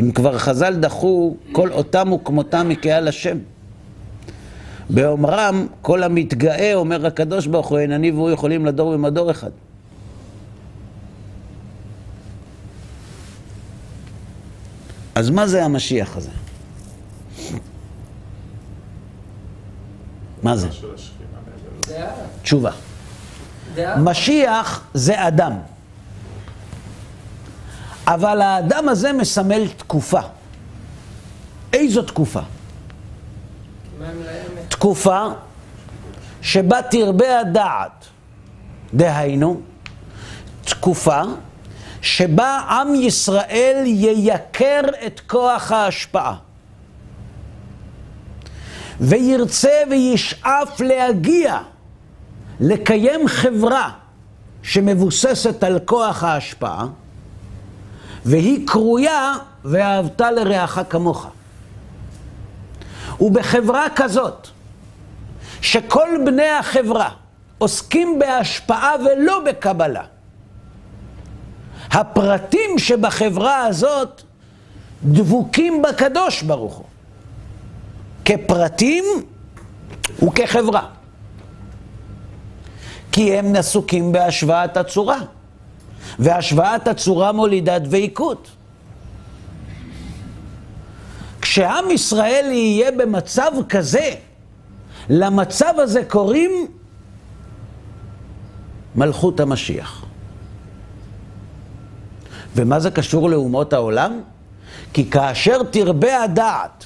[0.00, 3.38] אם כבר חז"ל דחו, כל אותם וכמותם מקהל השם.
[4.90, 9.50] באומרם, כל המתגאה, אומר הקדוש ברוך הוא, אין אני והוא יכולים לדור במדור אחד.
[15.14, 16.30] אז מה זה המשיח הזה?
[20.42, 20.68] מה זה?
[22.42, 22.70] תשובה.
[23.96, 25.52] משיח זה אדם.
[28.06, 30.20] אבל האדם הזה מסמל תקופה.
[31.72, 32.40] איזו תקופה?
[34.68, 35.26] תקופה
[36.42, 38.04] שבה תרבה הדעת,
[38.94, 39.60] דהיינו,
[40.64, 41.22] תקופה
[42.02, 46.36] שבה עם ישראל ייקר את כוח ההשפעה.
[49.00, 51.58] וירצה וישאף להגיע,
[52.62, 53.90] לקיים חברה
[54.62, 56.86] שמבוססת על כוח ההשפעה,
[58.24, 59.32] והיא קרויה
[59.64, 61.26] ואהבת לרעך כמוך.
[63.20, 64.48] ובחברה כזאת,
[65.60, 67.08] שכל בני החברה
[67.58, 70.04] עוסקים בהשפעה ולא בקבלה,
[71.90, 74.22] הפרטים שבחברה הזאת
[75.04, 76.86] דבוקים בקדוש ברוך הוא,
[78.24, 79.04] כפרטים
[80.22, 81.01] וכחברה.
[83.12, 85.18] כי הם נסוקים בהשוואת הצורה,
[86.18, 88.50] והשוואת הצורה מולידה דבקות.
[91.40, 94.14] כשעם ישראל יהיה במצב כזה,
[95.08, 96.66] למצב הזה קוראים
[98.94, 100.04] מלכות המשיח.
[102.56, 104.20] ומה זה קשור לאומות העולם?
[104.92, 106.84] כי כאשר תרבה הדעת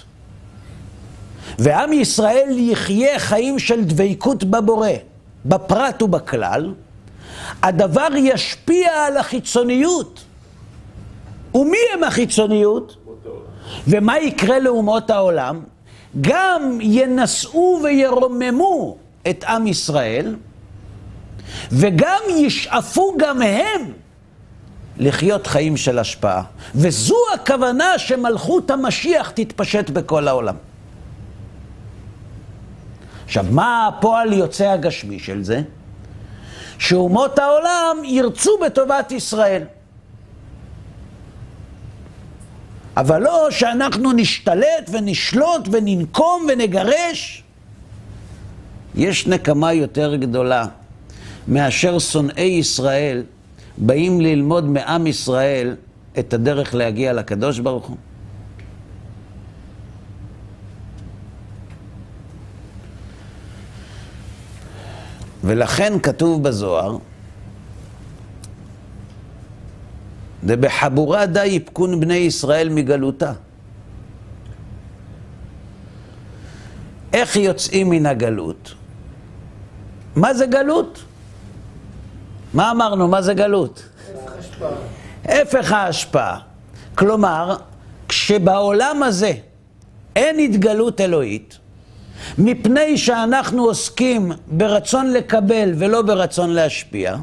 [1.58, 4.90] ועם ישראל יחיה חיים של דבקות בבורא,
[5.48, 6.74] בפרט ובכלל,
[7.62, 10.24] הדבר ישפיע על החיצוניות.
[11.54, 12.96] ומי הם החיצוניות?
[13.88, 15.60] ומה יקרה לאומות העולם?
[16.20, 18.96] גם ינשאו וירוממו
[19.30, 20.36] את עם ישראל,
[21.72, 23.92] וגם ישאפו גם הם
[24.98, 26.42] לחיות חיים של השפעה.
[26.74, 30.56] וזו הכוונה שמלכות המשיח תתפשט בכל העולם.
[33.26, 35.62] עכשיו, מה הפועל יוצא הגשמי של זה?
[36.78, 39.62] שאומות העולם ירצו בטובת ישראל.
[42.96, 47.42] אבל לא שאנחנו נשתלט ונשלוט וננקום ונגרש.
[48.94, 50.66] יש נקמה יותר גדולה
[51.48, 53.22] מאשר שונאי ישראל
[53.78, 55.76] באים ללמוד מעם ישראל
[56.18, 57.96] את הדרך להגיע לקדוש ברוך הוא.
[65.46, 66.98] ולכן כתוב בזוהר,
[70.44, 73.32] דבחבורה די יפקון בני ישראל מגלותה.
[77.12, 78.74] איך יוצאים מן הגלות?
[80.16, 81.04] מה זה גלות?
[82.54, 83.08] מה אמרנו?
[83.08, 83.88] מה זה גלות?
[85.24, 86.38] הפך ההשפעה.
[86.94, 87.56] כלומר,
[88.08, 89.32] כשבעולם הזה
[90.16, 91.58] אין התגלות אלוהית,
[92.38, 97.16] מפני שאנחנו עוסקים ברצון לקבל ולא ברצון להשפיע,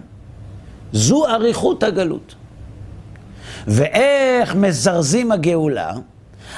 [0.93, 2.35] זו אריכות הגלות.
[3.67, 5.91] ואיך מזרזים הגאולה?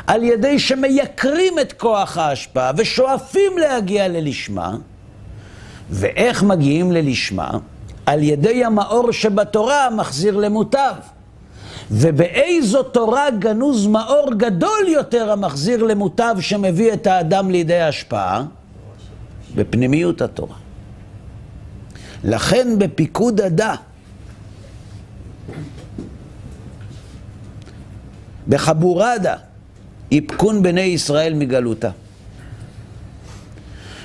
[0.07, 4.75] על ידי שמייקרים את כוח ההשפעה ושואפים להגיע ללשמה.
[5.89, 7.49] ואיך מגיעים ללשמה?
[8.05, 10.93] על ידי המאור שבתורה מחזיר למוטב.
[11.91, 18.43] ובאיזו תורה גנוז מאור גדול יותר המחזיר למוטב שמביא את האדם לידי השפעה?
[19.55, 20.55] בפנימיות התורה.
[22.23, 23.75] לכן בפיקוד הדה,
[28.47, 29.36] בחבורדה,
[30.11, 31.89] איפקון בני ישראל מגלותה.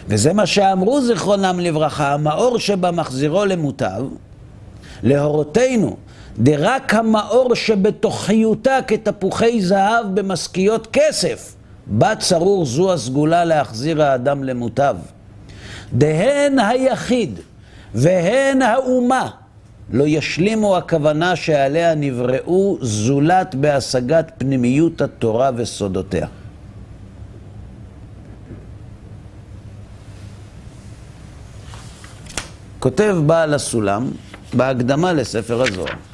[0.08, 4.04] וזה מה שאמרו זיכרונם לברכה, המאור שבמחזירו למוטב,
[5.02, 5.96] להורותינו,
[6.40, 11.54] דרק המאור שבתוכיותה כתפוחי זהב במשכיות כסף,
[11.86, 14.96] בה צרור זו הסגולה להחזיר האדם למוטב.
[15.92, 17.40] דהן היחיד
[17.94, 19.30] והן האומה
[19.90, 26.26] לא ישלימו הכוונה שעליה נבראו זולת בהשגת פנימיות התורה וסודותיה.
[32.78, 34.10] כותב בעל הסולם
[34.54, 36.09] בהקדמה לספר הזוהר.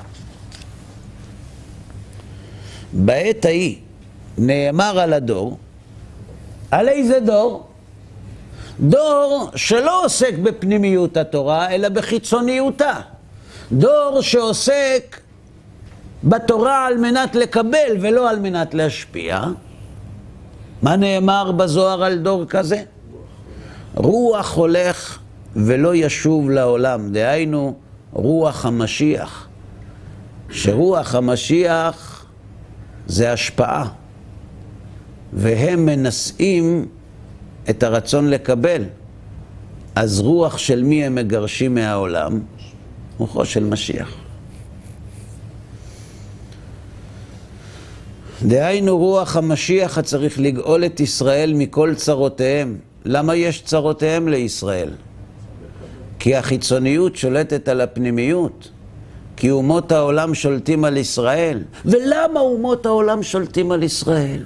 [2.96, 3.76] בעת ההיא
[4.38, 5.58] נאמר על הדור,
[6.70, 7.66] על איזה דור?
[8.80, 12.94] דור שלא עוסק בפנימיות התורה, אלא בחיצוניותה.
[13.72, 15.20] דור שעוסק
[16.24, 19.44] בתורה על מנת לקבל ולא על מנת להשפיע.
[20.82, 22.82] מה נאמר בזוהר על דור כזה?
[23.94, 25.18] רוח הולך
[25.56, 27.74] ולא ישוב לעולם, דהיינו
[28.12, 29.48] רוח המשיח.
[30.50, 32.15] שרוח המשיח
[33.06, 33.88] זה השפעה,
[35.32, 36.86] והם מנשאים
[37.70, 38.84] את הרצון לקבל.
[39.94, 42.40] אז רוח של מי הם מגרשים מהעולם?
[43.18, 44.14] רוחו של משיח.
[48.42, 52.78] דהיינו רוח המשיח הצריך לגאול את ישראל מכל צרותיהם.
[53.04, 54.90] למה יש צרותיהם לישראל?
[56.18, 58.70] כי החיצוניות שולטת על הפנימיות.
[59.36, 61.62] כי אומות העולם שולטים על ישראל.
[61.84, 64.42] ולמה אומות העולם שולטים על ישראל?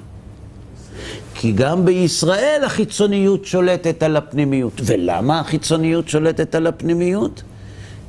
[1.34, 4.72] כי גם בישראל החיצוניות שולטת על הפנימיות.
[4.84, 7.42] ולמה החיצוניות שולטת על הפנימיות?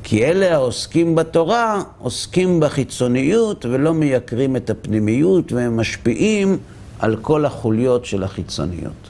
[0.04, 6.58] כי אלה העוסקים בתורה עוסקים בחיצוניות ולא מייקרים את הפנימיות והם משפיעים
[7.00, 9.10] על כל החוליות של החיצוניות.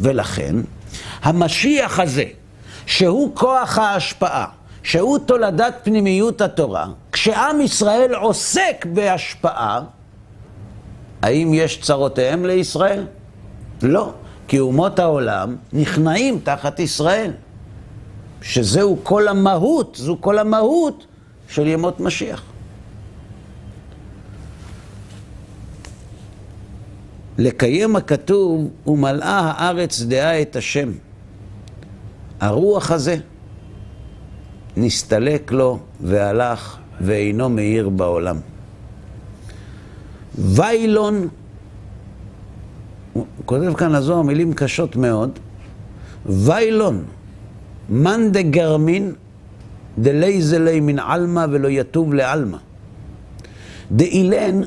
[0.00, 0.56] ולכן,
[1.22, 2.24] המשיח הזה,
[2.86, 4.46] שהוא כוח ההשפעה,
[4.82, 9.80] שהוא תולדת פנימיות התורה, כשעם ישראל עוסק בהשפעה,
[11.22, 13.06] האם יש צרותיהם לישראל?
[13.82, 14.12] לא,
[14.48, 17.30] כי אומות העולם נכנעים תחת ישראל.
[18.42, 21.06] שזהו כל המהות, זו כל המהות
[21.48, 22.42] של ימות משיח.
[27.38, 30.92] לקיים הכתוב, ומלאה הארץ דעה את השם.
[32.40, 33.16] הרוח הזה
[34.76, 38.36] נסתלק לו והלך ואינו מאיר בעולם.
[40.38, 41.28] וי לון,
[43.12, 45.38] הוא כותב כאן הזוהר מילים קשות מאוד,
[46.26, 47.04] וי לון,
[47.90, 49.12] מאן דגרמין
[49.98, 52.58] דייזיל ליה מן עלמא ולא יתוב לעלמא.
[53.92, 54.60] דאילן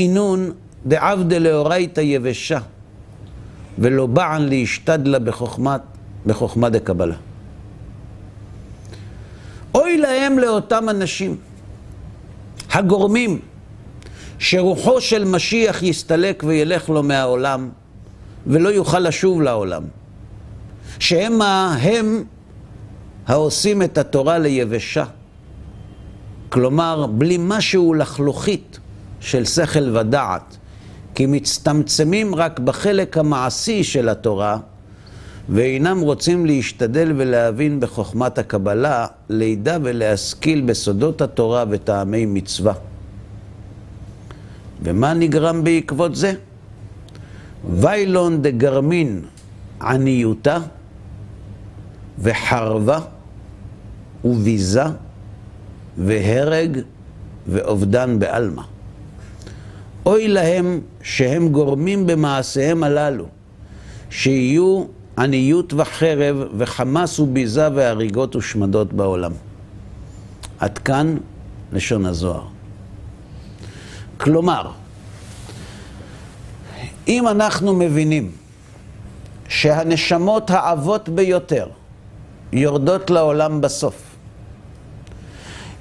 [0.00, 0.50] אינון
[0.86, 2.58] דעבדה לאורייתא יבשה,
[3.78, 5.80] ולא בען להשתדלה בחוכמת,
[6.26, 7.16] בחוכמה דקבלה.
[9.74, 11.36] אוי להם לאותם אנשים
[12.72, 13.40] הגורמים
[14.38, 17.68] שרוחו של משיח יסתלק וילך לו מהעולם
[18.46, 19.82] ולא יוכל לשוב לעולם.
[20.98, 22.24] שהם הם
[23.26, 25.04] העושים את התורה ליבשה.
[26.48, 28.78] כלומר, בלי משהו לחלוכית
[29.20, 30.56] של שכל ודעת,
[31.14, 34.58] כי מצטמצמים רק בחלק המעשי של התורה,
[35.50, 42.72] ואינם רוצים להשתדל ולהבין בחוכמת הקבלה, לידע ולהשכיל בסודות התורה וטעמי מצווה.
[44.82, 46.32] ומה נגרם בעקבות זה?
[47.70, 49.22] ויילון דגרמין
[49.82, 50.58] עניותה
[52.18, 52.98] וחרבה
[54.24, 54.84] וביזה
[55.98, 56.78] והרג
[57.46, 58.62] ואובדן בעלמא.
[60.06, 63.26] אוי להם שהם גורמים במעשיהם הללו,
[64.10, 64.84] שיהיו
[65.20, 69.32] עניות וחרב וחמס וביזה והריגות ושמדות בעולם.
[70.58, 71.16] עד כאן
[71.72, 72.42] לשון הזוהר.
[74.16, 74.70] כלומר,
[77.08, 78.30] אם אנחנו מבינים
[79.48, 81.66] שהנשמות העבות ביותר
[82.52, 84.02] יורדות לעולם בסוף,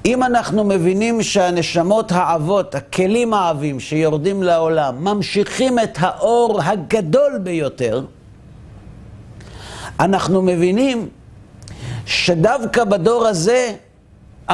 [0.06, 8.06] אם אנחנו מבינים שהנשמות העבות, הכלים העבים שיורדים לעולם, ממשיכים את האור הגדול ביותר,
[10.00, 11.10] אנחנו מבינים
[12.06, 13.74] שדווקא בדור הזה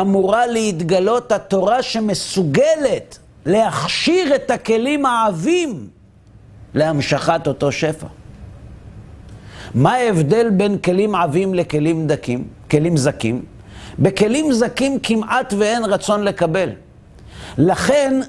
[0.01, 5.87] אמורה להתגלות התורה שמסוגלת להכשיר את הכלים העבים
[6.73, 8.07] להמשכת אותו שפע.
[9.75, 13.45] מה ההבדל בין כלים עבים לכלים דקים, כלים זקים?
[13.99, 16.69] בכלים זקים כמעט ואין רצון לקבל.
[17.57, 18.21] לכן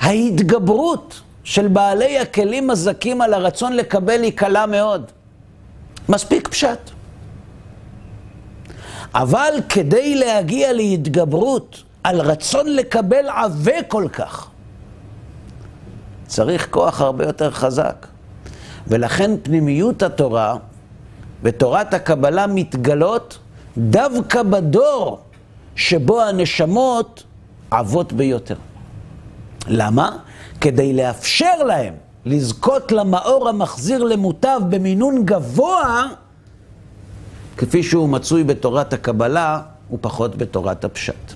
[0.00, 5.10] ההתגברות של בעלי הכלים הזקים על הרצון לקבל היא קלה מאוד.
[6.08, 6.90] מספיק פשט.
[9.14, 14.50] אבל כדי להגיע להתגברות על רצון לקבל עבה כל כך,
[16.26, 18.06] צריך כוח הרבה יותר חזק.
[18.88, 20.56] ולכן פנימיות התורה
[21.42, 23.38] ותורת הקבלה מתגלות
[23.78, 25.20] דווקא בדור
[25.76, 27.22] שבו הנשמות
[27.70, 28.54] עבות ביותר.
[29.66, 30.16] למה?
[30.60, 31.94] כדי לאפשר להם
[32.28, 36.06] לזכות למאור המחזיר למוטב במינון גבוה,
[37.56, 39.60] כפי שהוא מצוי בתורת הקבלה
[39.92, 41.32] ופחות בתורת הפשט.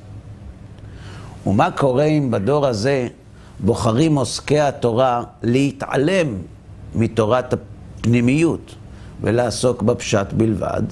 [1.47, 3.09] ומה קורה אם בדור הזה
[3.61, 6.36] בוחרים עוסקי התורה להתעלם
[6.95, 8.74] מתורת הפנימיות
[9.20, 10.82] ולעסוק בפשט בלבד?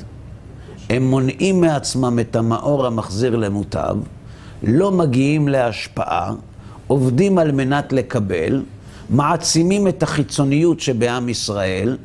[0.91, 3.97] הם מונעים מעצמם את המאור המחזיר למוטב,
[4.63, 6.33] לא מגיעים להשפעה,
[6.87, 8.63] עובדים על מנת לקבל,
[9.11, 11.97] מעצימים את החיצוניות שבעם ישראל,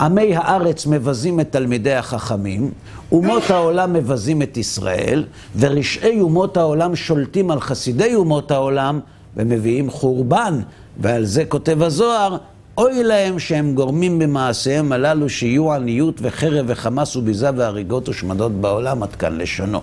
[0.00, 2.70] עמי הארץ מבזים את תלמידי החכמים,
[3.12, 5.24] אומות העולם מבזים את ישראל,
[5.56, 9.00] ורשעי אומות העולם שולטים על חסידי אומות העולם
[9.36, 10.60] ומביאים חורבן.
[11.00, 12.36] ועל זה כותב הזוהר,
[12.78, 19.16] אוי להם שהם גורמים במעשיהם הללו שיהיו עניות וחרב וחמס וביזה והריגות ושמדות בעולם, עד
[19.16, 19.80] כאן לשונו.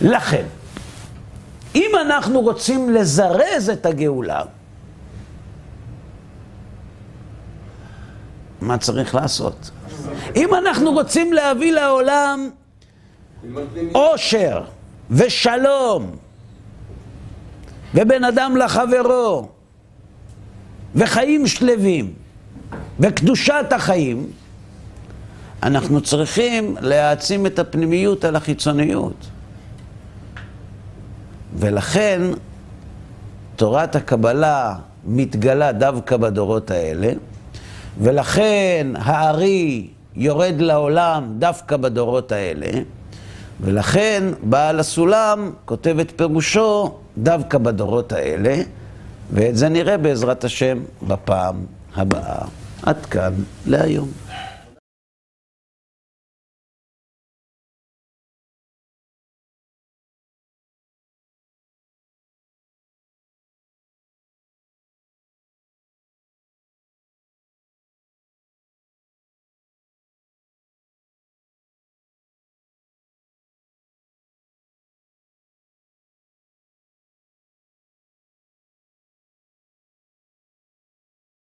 [0.00, 0.44] לכן,
[1.74, 4.42] אם אנחנו רוצים לזרז את הגאולה,
[8.60, 9.70] מה צריך לעשות?
[10.36, 12.50] אם אנחנו רוצים להביא לעולם
[13.94, 14.62] אושר
[15.10, 16.10] ושלום
[17.94, 19.48] ובין אדם לחברו
[20.94, 22.12] וחיים שלווים
[23.00, 24.30] וקדושת החיים,
[25.62, 29.26] אנחנו צריכים להעצים את הפנימיות על החיצוניות.
[31.56, 32.22] ולכן
[33.56, 37.12] תורת הקבלה מתגלה דווקא בדורות האלה,
[37.98, 39.86] ולכן הארי
[40.16, 42.66] יורד לעולם דווקא בדורות האלה,
[43.60, 48.62] ולכן בעל הסולם כותב את פירושו דווקא בדורות האלה,
[49.32, 50.78] ואת זה נראה בעזרת השם
[51.08, 51.56] בפעם
[51.96, 52.44] הבאה.
[52.82, 53.32] עד כאן
[53.66, 54.08] להיום.